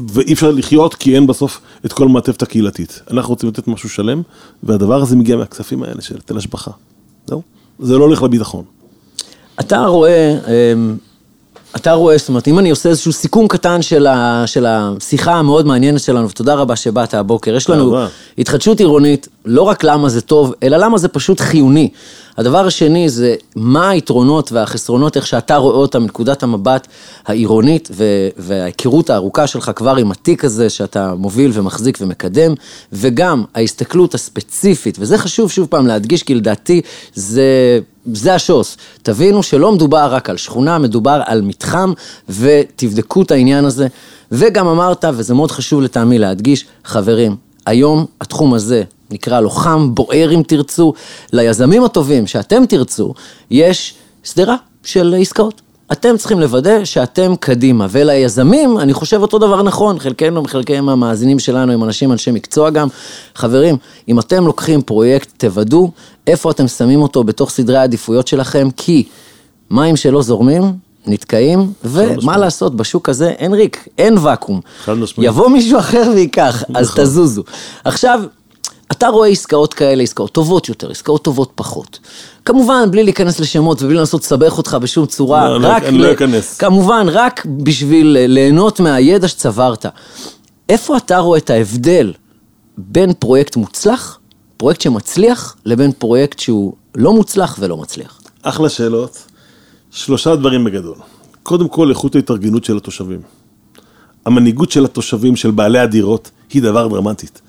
ואי 0.09 0.33
אפשר 0.33 0.51
לחיות 0.51 0.95
כי 0.95 1.15
אין 1.15 1.27
בסוף 1.27 1.61
את 1.87 1.93
כל 1.93 2.05
המעטפת 2.05 2.43
הקהילתית. 2.43 3.01
אנחנו 3.11 3.31
רוצים 3.31 3.49
לתת 3.49 3.69
משהו 3.69 3.89
שלם, 3.89 4.23
והדבר 4.63 5.03
הזה 5.03 5.17
מגיע 5.17 5.37
מהכספים 5.37 5.83
האלה 5.83 6.03
של 6.03 6.15
היטל 6.15 6.37
השבחה. 6.37 6.71
זהו. 7.27 7.43
זה 7.79 7.99
לא 7.99 8.05
הולך 8.05 8.23
לביטחון. 8.23 8.65
אתה 9.61 9.79
רואה, 9.87 10.39
אמ, 10.75 10.97
אתה 11.77 11.93
רואה, 11.93 12.19
זאת 12.19 12.29
אומרת, 12.29 12.49
אם 12.49 12.59
אני 12.59 12.71
עושה 12.71 12.89
איזשהו 12.89 13.13
סיכום 13.13 13.49
קטן 13.49 13.83
של, 13.83 14.07
ה, 14.07 14.43
של 14.47 14.67
השיחה 14.67 15.35
המאוד 15.35 15.67
מעניינת 15.67 16.01
שלנו, 16.01 16.29
ותודה 16.29 16.55
רבה 16.55 16.77
שבאת 16.77 17.15
הבוקר, 17.15 17.57
יש 17.57 17.71
לנו. 17.71 17.97
התחדשות 18.39 18.81
עירונית, 18.81 19.29
לא 19.45 19.63
רק 19.63 19.85
למה 19.85 20.09
זה 20.09 20.21
טוב, 20.21 20.55
אלא 20.63 20.77
למה 20.77 20.99
זה 20.99 21.09
פשוט 21.09 21.41
חיוני. 21.41 21.89
הדבר 22.39 22.67
השני 22.67 23.09
זה 23.09 23.35
מה 23.57 23.91
היתרונות 23.91 24.53
והחסרונות, 24.53 25.17
איך 25.17 25.27
שאתה 25.27 25.57
רואה 25.57 25.77
אותם 25.77 26.03
מנקודת 26.03 26.43
המבט 26.43 26.87
העירונית, 27.27 27.91
וההיכרות 28.37 29.11
הארוכה 29.11 29.47
שלך 29.47 29.71
כבר 29.77 29.97
עם 29.97 30.11
התיק 30.11 30.45
הזה 30.45 30.71
שאתה 30.71 31.15
מוביל 31.15 31.51
ומחזיק 31.55 31.99
ומקדם, 32.01 32.55
וגם 32.93 33.45
ההסתכלות 33.55 34.15
הספציפית, 34.15 34.97
וזה 35.01 35.19
חשוב 35.19 35.51
שוב 35.51 35.67
פעם 35.71 35.87
להדגיש, 35.87 36.23
כי 36.23 36.35
לדעתי 36.35 36.81
זה... 37.15 37.79
זה 38.13 38.35
השוס. 38.35 38.77
תבינו 39.03 39.43
שלא 39.43 39.73
מדובר 39.73 40.15
רק 40.15 40.31
על 40.31 40.37
שכונה, 40.37 40.79
מדובר 40.79 41.21
על 41.27 41.43
מתחם, 41.43 41.93
ותבדקו 42.29 43.23
את 43.23 43.31
העניין 43.31 43.65
הזה. 43.65 43.87
וגם 44.33 44.69
אמרת, 44.69 45.05
וזה 45.15 45.35
מאוד 45.35 45.51
חשוב 45.51 45.81
לטעמי 45.81 46.19
להדגיש, 46.19 46.65
חברים, 46.85 47.37
היום 47.67 48.07
התחום 48.21 48.55
הזה 48.55 48.83
נקרא 49.13 49.41
לו 49.41 49.51
חם, 49.51 49.95
בוער 49.95 50.35
אם 50.35 50.43
תרצו, 50.47 50.93
ליזמים 51.33 51.85
הטובים 51.85 52.27
שאתם 52.27 52.67
תרצו, 52.67 53.15
יש 53.51 53.95
שדרה 54.25 54.57
של 54.85 55.15
עסקאות. 55.21 55.63
אתם 55.93 56.17
צריכים 56.17 56.41
לוודא 56.41 56.85
שאתם 56.85 57.37
קדימה, 57.41 57.87
וליזמים, 57.91 58.79
אני 58.79 58.95
חושב 58.95 59.23
אותו 59.23 59.39
דבר 59.39 59.63
נכון, 59.63 59.99
חלקנו, 59.99 60.45
חלקם 60.47 60.89
המאזינים 60.89 61.39
שלנו 61.39 61.73
הם 61.73 61.85
אנשים, 61.85 62.13
אנשי 62.13 62.31
מקצוע 62.31 62.71
גם. 62.71 62.89
חברים, 63.35 63.77
אם 64.09 64.19
אתם 64.19 64.47
לוקחים 64.47 64.83
פרויקט, 64.83 65.29
תוודאו 65.37 65.91
איפה 66.27 66.51
אתם 66.51 66.69
שמים 66.69 67.03
אותו 67.03 67.25
בתוך 67.25 67.51
סדרי 67.51 67.79
העדיפויות 67.79 68.29
שלכם, 68.29 68.69
כי 68.77 69.05
מים 69.71 69.97
שלא 69.97 70.23
זורמים, 70.23 70.63
נתקעים, 71.07 71.73
ומה. 71.85 72.37
לעשות, 72.37 72.75
בשוק 72.77 73.09
הזה 73.09 73.29
אין 73.29 73.55
ריק, 73.55 73.89
אין 73.99 74.19
ואקום. 74.19 74.61
יבוא 75.19 75.49
מישהו 75.49 75.79
אחר 75.79 76.11
וייקח, 76.15 76.65
אז 76.75 76.91
נכון. 76.91 77.05
תזוזו. 77.05 77.43
עכשיו, 77.85 78.23
אתה 78.93 79.09
רואה 79.09 79.29
עסקאות 79.29 79.75
כאלה, 79.75 80.03
עסקאות 80.03 80.33
טובות 80.33 80.69
יותר, 80.69 80.91
עסקאות 80.91 81.25
טובות 81.25 81.53
פחות. 81.55 81.99
כמובן, 82.45 82.91
בלי 82.91 83.03
להיכנס 83.05 83.41
לשמות 83.41 83.83
ובלי 83.83 83.97
לנסות 83.97 84.23
לסבך 84.23 84.59
אותך 84.59 84.77
בשום 84.83 85.07
צורה, 85.07 85.49
לא, 85.49 85.61
לא, 85.61 85.69
רק... 85.69 85.83
אני 85.83 85.99
לא 85.99 86.13
אכנס. 86.13 86.57
כמובן, 86.59 87.07
רק 87.11 87.47
בשביל 87.47 88.17
ליהנות 88.29 88.81
מהידע 88.81 89.29
שצברת. 89.29 89.87
איפה 90.69 90.97
אתה 90.97 91.19
רואה 91.19 91.39
את 91.39 91.51
ההבדל 91.51 92.13
בין 92.79 93.13
פרויקט 93.19 93.57
מוצלח, 93.57 94.19
פרויקט 94.57 94.81
שמצליח, 94.81 95.57
לבין 95.65 95.93
פרויקט 95.93 96.39
שהוא 96.39 96.75
לא 96.95 97.13
מוצלח 97.13 97.57
ולא 97.61 97.77
מצליח? 97.77 98.21
אחלה 98.43 98.69
שאלות. 98.69 99.23
שלושה 99.91 100.37
דברים 100.37 100.65
בגדול. 100.65 100.97
קודם 101.43 101.69
כל, 101.69 101.91
איכות 101.91 102.15
ההתארגנות 102.15 102.65
של 102.65 102.77
התושבים. 102.77 103.21
המנהיגות 104.27 104.71
של 104.71 104.85
התושבים, 104.85 105.37
של 105.37 105.51
בעלי 105.51 105.79
הדירות, 105.79 106.31
היא 106.53 106.63
דבר 106.63 106.89
דרמטית. 106.89 107.41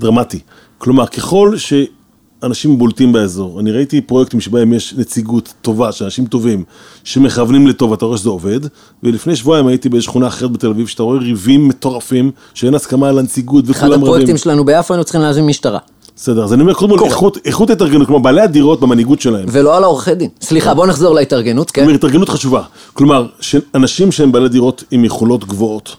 דרמטי. 0.00 0.38
כלומר, 0.78 1.06
ככל 1.06 1.54
שאנשים 1.56 2.78
בולטים 2.78 3.12
באזור, 3.12 3.60
אני 3.60 3.70
ראיתי 3.70 4.00
פרויקטים 4.00 4.40
שבהם 4.40 4.72
יש 4.72 4.94
נציגות 4.98 5.54
טובה, 5.62 5.92
של 5.92 6.04
אנשים 6.04 6.26
טובים, 6.26 6.64
שמכוונים 7.04 7.66
לטוב, 7.66 7.92
אתה 7.92 8.04
רואה 8.04 8.18
שזה 8.18 8.28
עובד, 8.28 8.60
ולפני 9.02 9.36
שבועיים 9.36 9.66
הייתי 9.66 9.88
בשכונה 9.88 10.26
אחרת 10.26 10.52
בתל 10.52 10.68
אביב, 10.68 10.86
שאתה 10.86 11.02
רואה 11.02 11.18
ריבים 11.18 11.68
מטורפים, 11.68 12.30
שאין 12.54 12.74
הסכמה 12.74 13.08
על 13.08 13.18
הנציגות 13.18 13.64
אחד 13.64 13.70
וכולם 13.70 13.92
רבים. 13.92 14.04
הפרויקטים 14.04 14.36
שלנו 14.36 14.64
ביפו 14.64 14.94
היינו 14.94 15.04
צריכים 15.04 15.20
להזמין 15.20 15.46
משטרה. 15.46 15.78
בסדר, 16.16 16.44
אז 16.44 16.52
אני 16.52 16.62
אומר, 16.62 16.74
קודם 16.74 16.98
כל, 16.98 17.04
איכות, 17.04 17.38
איכות 17.44 17.70
ההתארגנות, 17.70 18.06
כלומר, 18.06 18.22
בעלי 18.22 18.40
הדירות 18.40 18.80
במנהיגות 18.80 19.20
שלהם. 19.20 19.44
ולא 19.48 19.76
על 19.76 19.84
העורכי 19.84 20.14
דין. 20.14 20.30
סליחה, 20.40 20.74
בוא 20.74 20.86
נחזור 20.86 21.14
להתארגנות, 21.14 21.70
כן? 21.70 21.82
כלומר, 21.82 21.94
התארגנות 21.94 22.28
חשובה. 22.28 22.62
כלומר, 22.92 23.26
שאנשים 23.40 24.12
שהם 24.12 24.32
בעלי 24.32 24.48
דירות 24.48 24.84
עם 24.90 25.04
יכולות 25.04 25.44
גבוהות, 25.44 25.96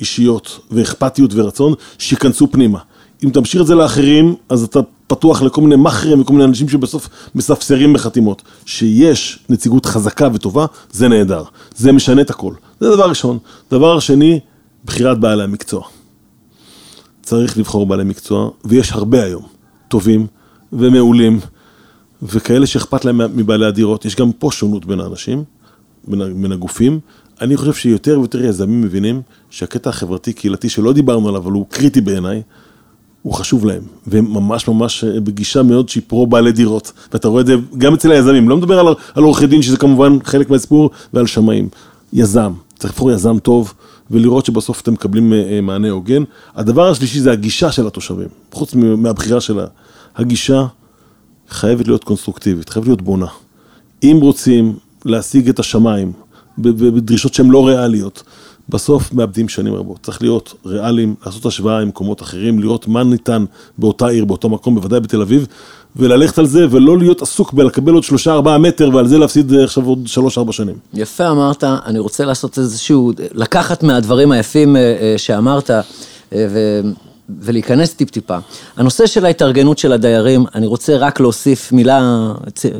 אישיות, 0.00 0.60
ואכפתיות 0.70 1.30
ורצון, 1.34 1.74
שייכנסו 1.98 2.50
פנימה. 2.50 2.78
אם 3.24 3.30
תמשיך 3.30 3.60
את 3.60 3.66
זה 3.66 3.74
לאחרים, 3.74 4.34
אז 4.48 4.62
אתה 4.62 4.80
פתוח 5.06 5.42
לכל 5.42 5.60
מיני 5.60 5.76
מאכערים 5.76 6.20
וכל 6.20 6.32
מיני 6.32 6.44
אנשים 6.44 6.68
שבסוף 6.68 7.08
מספסרים 7.34 7.92
בחתימות. 7.92 8.42
שיש 8.66 9.38
נציגות 9.48 9.86
חזקה 9.86 10.28
וטובה, 10.34 10.66
זה 10.92 11.08
נהדר. 11.08 11.42
זה 11.76 11.92
משנה 11.92 12.22
את 12.22 12.30
הכל. 12.30 12.54
זה 12.80 12.90
דבר 12.90 13.08
ראשון. 13.08 13.38
דבר 13.70 13.98
שני, 13.98 14.40
בחירת 14.84 15.18
בעלי 15.20 15.42
המקצוע. 15.42 15.82
צריך 17.22 17.58
לבחור 17.58 17.86
בעלי 17.86 18.04
מקצוע, 18.04 18.50
ויש 18.64 18.92
הרבה 18.92 19.24
היום, 19.24 19.42
טובים 19.88 20.26
ומעולים, 20.72 21.40
וכאלה 22.22 22.66
שאכפת 22.66 23.04
להם 23.04 23.20
מבעלי 23.36 23.66
הדירות. 23.66 24.04
יש 24.04 24.16
גם 24.16 24.32
פה 24.32 24.48
שונות 24.52 24.86
בין 24.86 25.00
האנשים, 25.00 25.44
בין 26.08 26.52
הגופים. 26.52 27.00
אני 27.40 27.56
חושב 27.56 27.74
שיותר 27.74 28.18
ויותר 28.18 28.44
יזמים 28.44 28.80
מבינים 28.82 29.22
שהקטע 29.50 29.90
החברתי-קהילתי, 29.90 30.68
שלא 30.68 30.92
דיברנו 30.92 31.28
עליו, 31.28 31.42
אבל 31.42 31.52
הוא 31.52 31.66
קריטי 31.68 32.00
בעיניי, 32.00 32.42
הוא 33.24 33.34
חשוב 33.34 33.64
להם, 33.64 33.82
והם 34.06 34.32
ממש 34.32 34.68
ממש 34.68 35.04
אה, 35.04 35.20
בגישה 35.20 35.62
מאוד 35.62 35.88
שהיא 35.88 36.02
פרו 36.06 36.26
בעלי 36.26 36.52
דירות, 36.52 36.92
ואתה 37.12 37.28
רואה 37.28 37.40
את 37.40 37.46
זה 37.46 37.54
גם 37.78 37.94
אצל 37.94 38.12
היזמים, 38.12 38.48
לא 38.48 38.56
מדבר 38.56 38.78
על, 38.78 38.86
על 39.14 39.22
עורכי 39.22 39.46
דין 39.46 39.62
שזה 39.62 39.76
כמובן 39.76 40.18
חלק 40.24 40.50
מהסיפור, 40.50 40.90
ועל 41.14 41.26
שמאים, 41.26 41.68
יזם, 42.12 42.52
צריך 42.78 42.92
לבחור 42.92 43.12
יזם 43.12 43.38
טוב, 43.38 43.74
ולראות 44.10 44.46
שבסוף 44.46 44.80
אתם 44.80 44.92
מקבלים 44.92 45.32
אה, 45.32 45.38
אה, 45.38 45.60
מענה 45.60 45.90
הוגן. 45.90 46.22
הדבר 46.54 46.90
השלישי 46.90 47.20
זה 47.20 47.32
הגישה 47.32 47.72
של 47.72 47.86
התושבים, 47.86 48.28
חוץ 48.52 48.74
מהבחירה 48.74 49.40
שלה, 49.40 49.66
הגישה 50.16 50.66
חייבת 51.48 51.86
להיות 51.86 52.04
קונסטרוקטיבית, 52.04 52.68
חייבת 52.68 52.86
להיות 52.88 53.02
בונה. 53.02 53.26
אם 54.02 54.18
רוצים 54.20 54.76
להשיג 55.04 55.48
את 55.48 55.58
השמיים 55.58 56.12
בדרישות 56.58 57.34
שהן 57.34 57.50
לא 57.50 57.66
ריאליות, 57.66 58.22
בסוף 58.68 59.12
מאבדים 59.12 59.48
שנים 59.48 59.74
רבות. 59.74 59.98
צריך 60.02 60.22
להיות 60.22 60.54
ריאליים, 60.66 61.14
לעשות 61.26 61.46
השוואה 61.46 61.78
עם 61.78 61.88
מקומות 61.88 62.22
אחרים, 62.22 62.58
לראות 62.58 62.88
מה 62.88 63.04
ניתן 63.04 63.44
באותה 63.78 64.08
עיר, 64.08 64.24
באותו 64.24 64.48
מקום, 64.48 64.74
בוודאי 64.74 65.00
בתל 65.00 65.20
אביב, 65.20 65.46
וללכת 65.96 66.38
על 66.38 66.46
זה, 66.46 66.66
ולא 66.70 66.98
להיות 66.98 67.22
עסוק 67.22 67.52
בלקבל 67.52 67.92
עוד 67.94 68.02
שלושה 68.02 68.32
ארבעה 68.32 68.58
מטר, 68.58 68.90
ועל 68.94 69.08
זה 69.08 69.18
להפסיד 69.18 69.52
אה, 69.52 69.64
עכשיו 69.64 69.86
עוד 69.86 70.06
שלוש 70.06 70.38
ארבע 70.38 70.52
שנים. 70.52 70.74
יפה 70.94 71.30
אמרת, 71.30 71.64
אני 71.64 71.98
רוצה 71.98 72.24
לעשות 72.24 72.58
איזשהו, 72.58 73.12
לקחת 73.32 73.82
מהדברים 73.82 74.32
היפים 74.32 74.76
אה, 74.76 74.80
אה, 74.80 75.14
שאמרת 75.18 75.70
ו, 76.34 76.80
ולהיכנס 77.40 77.94
טיפ-טיפה. 77.94 78.38
הנושא 78.76 79.06
של 79.06 79.26
ההתארגנות 79.26 79.78
של 79.78 79.92
הדיירים, 79.92 80.44
אני 80.54 80.66
רוצה 80.66 80.96
רק 80.96 81.20
להוסיף 81.20 81.72
מילה, 81.72 82.32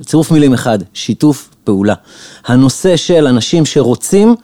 צירוף 0.04 0.30
מילים 0.30 0.54
אחד, 0.54 0.78
שיתוף 0.94 1.48
פעולה. 1.64 1.94
הנושא 2.46 2.96
של 2.96 3.26
אנשים 3.26 3.66
שרוצים, 3.66 4.34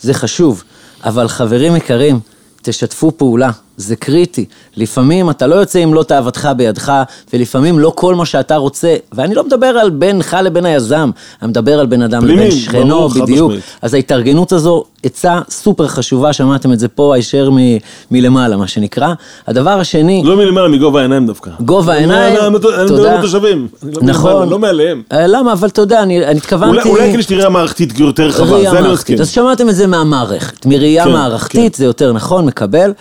זה 0.00 0.14
חשוב, 0.14 0.64
אבל 1.04 1.28
חברים 1.28 1.76
יקרים, 1.76 2.20
תשתפו 2.62 3.12
פעולה, 3.16 3.50
זה 3.82 3.96
קריטי. 3.96 4.44
לפעמים 4.76 5.30
אתה 5.30 5.46
לא 5.46 5.54
יוצא 5.54 5.78
עם 5.78 5.94
לא 5.94 6.02
תאוותך 6.02 6.48
בידך, 6.56 6.92
ולפעמים 7.32 7.78
לא 7.78 7.92
כל 7.94 8.14
מה 8.14 8.26
שאתה 8.26 8.56
רוצה, 8.56 8.96
ואני 9.12 9.34
לא 9.34 9.44
מדבר 9.44 9.66
על 9.66 9.90
בינך 9.90 10.36
לבין 10.44 10.66
היזם, 10.66 11.10
אני 11.42 11.48
מדבר 11.50 11.80
על 11.80 11.86
בין 11.86 12.02
אדם 12.02 12.20
פנימי, 12.20 12.36
לבין 12.40 12.50
שכנו, 12.50 12.88
ברור, 13.08 13.08
בדיוק. 13.08 13.48
משמעית. 13.48 13.64
אז 13.82 13.94
ההתארגנות 13.94 14.52
הזו, 14.52 14.84
עצה 15.02 15.40
סופר 15.50 15.86
חשובה, 15.88 16.32
שמעתם 16.32 16.72
את 16.72 16.78
זה 16.78 16.88
פה 16.88 17.14
הישר 17.14 17.50
מ- 17.50 17.56
מלמעלה, 18.10 18.56
מה 18.56 18.66
שנקרא. 18.66 19.12
הדבר 19.46 19.70
השני, 19.70 20.22
לא 20.24 20.36
מלמעלה, 20.36 20.68
מגובה 20.68 21.00
העיניים 21.00 21.26
דווקא. 21.26 21.50
גובה 21.60 21.92
העיניים, 21.92 22.36
אני 22.40 22.48
מדבר 22.48 22.88
תודה. 22.88 23.12
על 23.12 23.18
התושבים. 23.18 23.68
לא 23.82 24.02
נכון. 24.02 24.48
לא 24.48 24.58
מעליהם. 24.58 25.02
אה, 25.12 25.26
למה? 25.26 25.52
אבל 25.52 25.68
אתה 25.68 25.80
יודע, 25.80 26.02
אני 26.02 26.26
אני 26.26 26.36
התכוונתי... 26.38 26.88
אולי 26.88 27.12
כדי 27.12 27.22
שתראה 27.22 27.48
מערכתית 27.48 27.98
יותר 28.00 28.26
רחבה, 28.26 28.60
זה 28.70 28.78
אני. 28.78 28.92
מסכים. 28.92 29.20
אז 29.20 29.28
שמעתם 29.30 29.68
את 29.68 29.74
זה 29.74 29.86
מהמערכת. 29.86 30.66
מראייה 30.66 31.04
כן, 31.04 31.12
מערכתית 31.12 31.72
כן. 31.72 31.78
זה 31.78 31.84
יותר 31.84 32.12
נכון, 32.12 32.46
מקבל. 32.46 32.92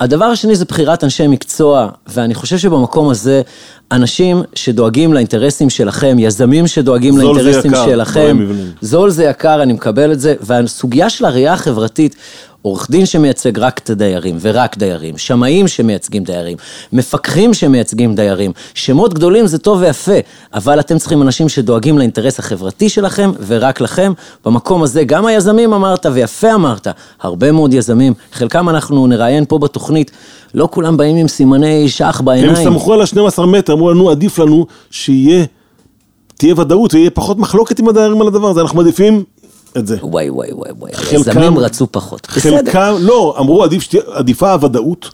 הדבר 0.00 0.24
השני 0.24 0.56
זה 0.56 0.64
בחירת 0.64 1.04
אנשי 1.04 1.26
מקצוע, 1.26 1.88
ואני 2.06 2.34
חושב 2.34 2.58
שבמקום 2.58 3.10
הזה, 3.10 3.42
אנשים 3.92 4.42
שדואגים 4.54 5.12
לאינטרסים 5.12 5.70
שלכם, 5.70 6.16
יזמים 6.18 6.66
שדואגים 6.66 7.18
לאינטרסים 7.18 7.70
יקר, 7.70 7.86
שלכם. 7.86 8.38
זול 8.80 9.10
זה 9.10 9.24
יקר, 9.24 9.62
אני 9.62 9.72
מקבל 9.72 10.12
את 10.12 10.20
זה, 10.20 10.34
והסוגיה 10.40 11.10
של 11.10 11.24
הראייה 11.24 11.52
החברתית, 11.52 12.16
עורך 12.64 12.90
דין 12.90 13.06
שמייצג 13.06 13.58
רק 13.58 13.78
את 13.78 13.90
הדיירים, 13.90 14.36
ורק 14.40 14.76
דיירים, 14.76 15.18
שמאים 15.18 15.68
שמייצגים 15.68 16.24
דיירים, 16.24 16.56
מפקחים 16.92 17.54
שמייצגים 17.54 18.14
דיירים, 18.14 18.52
שמות 18.74 19.14
גדולים 19.14 19.46
זה 19.46 19.58
טוב 19.58 19.80
ויפה, 19.80 20.12
אבל 20.54 20.80
אתם 20.80 20.98
צריכים 20.98 21.22
אנשים 21.22 21.48
שדואגים 21.48 21.98
לאינטרס 21.98 22.38
החברתי 22.38 22.88
שלכם, 22.88 23.30
ורק 23.46 23.80
לכם. 23.80 24.12
במקום 24.44 24.82
הזה, 24.82 25.04
גם 25.04 25.26
היזמים 25.26 25.72
אמרת, 25.72 26.06
ויפה 26.12 26.54
אמרת, 26.54 26.86
הרבה 27.22 27.52
מאוד 27.52 27.74
יזמים, 27.74 28.14
חלקם 28.32 28.68
אנחנו 28.68 29.06
נראיין 29.06 29.44
פה 29.48 29.58
בתוכנית, 29.58 30.10
לא 30.54 30.68
כולם 30.70 30.96
באים 30.96 31.16
עם 31.16 31.28
סימני 31.28 31.88
שח 31.88 32.16
הם 32.20 32.24
בעיניים. 32.24 32.64
סמכו 32.64 32.92
על 32.92 33.00
ה-12 33.00 33.42
מטר, 33.42 33.73
אמרו 33.74 33.90
לנו, 33.90 34.10
עדיף 34.10 34.38
לנו 34.38 34.66
שיהיה, 34.90 35.44
תהיה 36.36 36.54
ודאות 36.60 36.94
ויהיה 36.94 37.10
פחות 37.10 37.38
מחלוקת 37.38 37.78
עם 37.78 37.88
הדיירים 37.88 38.20
על 38.20 38.26
הדבר 38.26 38.48
הזה, 38.48 38.60
אנחנו 38.60 38.76
מעדיפים 38.78 39.22
את 39.78 39.86
זה. 39.86 39.96
וואי 40.02 40.30
וואי 40.30 40.52
וואי 40.52 40.70
וואי, 40.78 40.92
היזמים 41.10 41.58
רצו 41.58 41.86
פחות. 41.90 42.28
בסדר. 42.36 42.56
חלקם, 42.56 42.94
לא, 43.00 43.36
אמרו 43.38 43.64
עדיף 43.64 43.82
שתהיה, 43.82 44.02
עדיפה 44.12 44.52
הוודאות. 44.52 45.10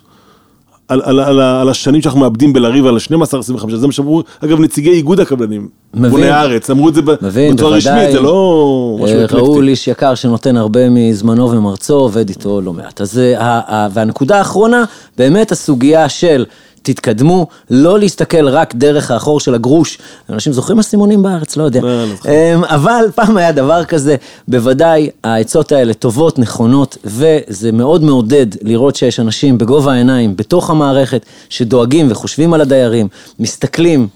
על, 0.87 1.01
על, 1.05 1.19
על, 1.19 1.39
על 1.41 1.69
השנים 1.69 2.01
שאנחנו 2.01 2.19
מאבדים 2.19 2.53
בלריב 2.53 2.85
על 2.85 2.95
ה-12-25, 2.97 3.75
זה 3.75 3.87
מה 3.87 3.93
שאמרו, 3.93 4.23
אגב, 4.45 4.59
נציגי 4.59 4.89
איגוד 4.89 5.19
הקבלנים, 5.19 5.67
מבין. 5.93 6.11
בוני 6.11 6.29
הארץ, 6.29 6.69
אמרו 6.69 6.89
את 6.89 6.93
זה 6.93 7.01
מבין, 7.21 7.55
בצורה. 7.55 7.77
רשמית, 7.77 8.11
זה 8.11 8.19
לא 8.19 8.97
משהו 9.01 9.17
אה, 9.17 9.25
אקלקטי. 9.25 9.45
ראול 9.45 9.67
איש 9.67 9.87
יקר 9.87 10.15
שנותן 10.15 10.57
הרבה 10.57 10.89
מזמנו 10.89 11.51
ומרצו, 11.51 11.93
עובד 11.93 12.29
איתו 12.29 12.61
לא 12.61 12.73
מעט. 12.73 13.01
אז 13.01 13.19
אה, 13.19 13.41
ה- 13.41 13.75
ה- 13.75 13.87
והנקודה 13.93 14.37
האחרונה, 14.37 14.83
באמת 15.17 15.51
הסוגיה 15.51 16.09
של 16.09 16.45
תתקדמו, 16.81 17.47
לא 17.69 17.99
להסתכל 17.99 18.47
רק 18.47 18.75
דרך 18.75 19.11
האחור 19.11 19.39
של 19.39 19.53
הגרוש. 19.53 19.97
אנשים 20.29 20.53
זוכרים 20.53 20.79
אסימונים 20.79 21.23
בארץ? 21.23 21.57
לא 21.57 21.63
יודע. 21.63 21.81
לא. 21.81 22.03
אמ, 22.25 22.63
אבל 22.63 23.05
פעם 23.15 23.37
היה 23.37 23.51
דבר 23.51 23.85
כזה, 23.85 24.15
בוודאי 24.47 25.09
העצות 25.23 25.71
האלה 25.71 25.93
טובות, 25.93 26.39
נכונות, 26.39 26.97
וזה 27.05 27.71
מאוד 27.71 28.03
מעודד 28.03 28.45
לראות 28.61 28.95
שיש 28.95 29.19
אנשים 29.19 29.57
בגובה 29.57 29.93
העיניים, 29.93 30.35
בתוך 30.35 30.69
המערכת, 30.69 31.25
שדואגים 31.49 32.07
וחושבים 32.11 32.53
על 32.53 32.61
הדיירים, 32.61 33.07
מסתכלים 33.39 34.07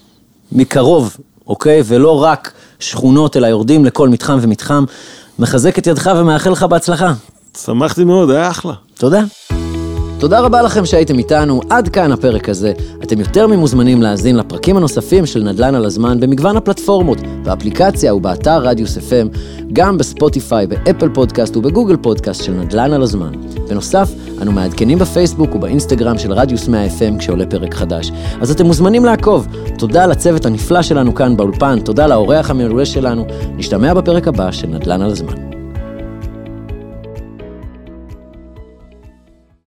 מקרוב, 0.52 1.18
אוקיי? 1.48 1.82
ולא 1.86 2.24
רק 2.24 2.52
שכונות, 2.80 3.38
אלא 3.38 3.48
יורדים 3.48 3.86
לכל 3.86 4.10
מתחם 4.10 4.38
ומתחם. 4.42 4.86
מחזק 5.40 5.80
את 5.80 5.88
ידך 5.88 6.12
ומאחל 6.18 6.50
לך 6.50 6.64
בהצלחה. 6.64 7.14
שמחתי 7.58 8.04
מאוד, 8.04 8.30
היה 8.30 8.50
אחלה. 8.50 8.74
תודה. 8.98 9.24
תודה 10.20 10.40
רבה 10.40 10.62
לכם 10.62 10.86
שהייתם 10.86 11.18
איתנו, 11.18 11.62
עד 11.70 11.90
כאן 11.90 12.12
הפרק 12.12 12.50
הזה. 12.50 12.74
אתם 13.04 13.20
יותר 13.20 13.48
ממוזמנים 13.48 14.02
להאזין 14.02 14.36
לפרקים 14.36 14.78
הנוספים 14.78 15.26
של 15.26 15.44
נדל"ן 15.44 15.76
על 15.76 15.86
הזמן 15.86 16.20
במגוון 16.20 16.58
הפלטפורמות, 16.58 17.18
באפליקציה 17.44 18.16
ובאתר 18.16 18.62
רדיוס 18.62 18.98
FM, 18.98 19.38
גם 19.74 19.98
בספוטיפיי, 19.98 20.68
באפל 20.68 21.10
פודקאסט 21.10 21.58
ובגוגל 21.58 21.98
פודקאסט 21.98 22.44
של 22.44 22.52
נדל"ן 22.52 22.94
על 22.94 23.02
הזמן. 23.02 23.32
בנוסף, 23.70 24.12
אנו 24.42 24.52
מעדכנים 24.52 25.00
בפייסבוק 25.00 25.56
ובאינסטגרם 25.56 26.18
של 26.18 26.34
רדיוס 26.34 26.68
100 26.68 26.88
FM 26.88 27.20
כשעולה 27.20 27.46
פרק 27.46 27.74
חדש. 27.74 28.12
אז 28.42 28.52
אתם 28.52 28.66
מוזמנים 28.66 29.06
לעקוב. 29.06 29.48
תודה 29.78 30.06
לצוות 30.06 30.46
הנפלא 30.46 30.82
שלנו 30.82 31.16
כאן 31.16 31.38
באולפן, 31.38 31.80
תודה 31.80 32.08
לאורח 32.08 32.50
המעולה 32.50 32.86
שלנו. 32.86 33.26
נשתמע 33.56 33.94
בפרק 33.94 34.28
הבא 34.28 34.52
של 34.52 34.68
נדל"ן 34.68 35.02
על 35.02 35.12
הזמן. 35.12 35.55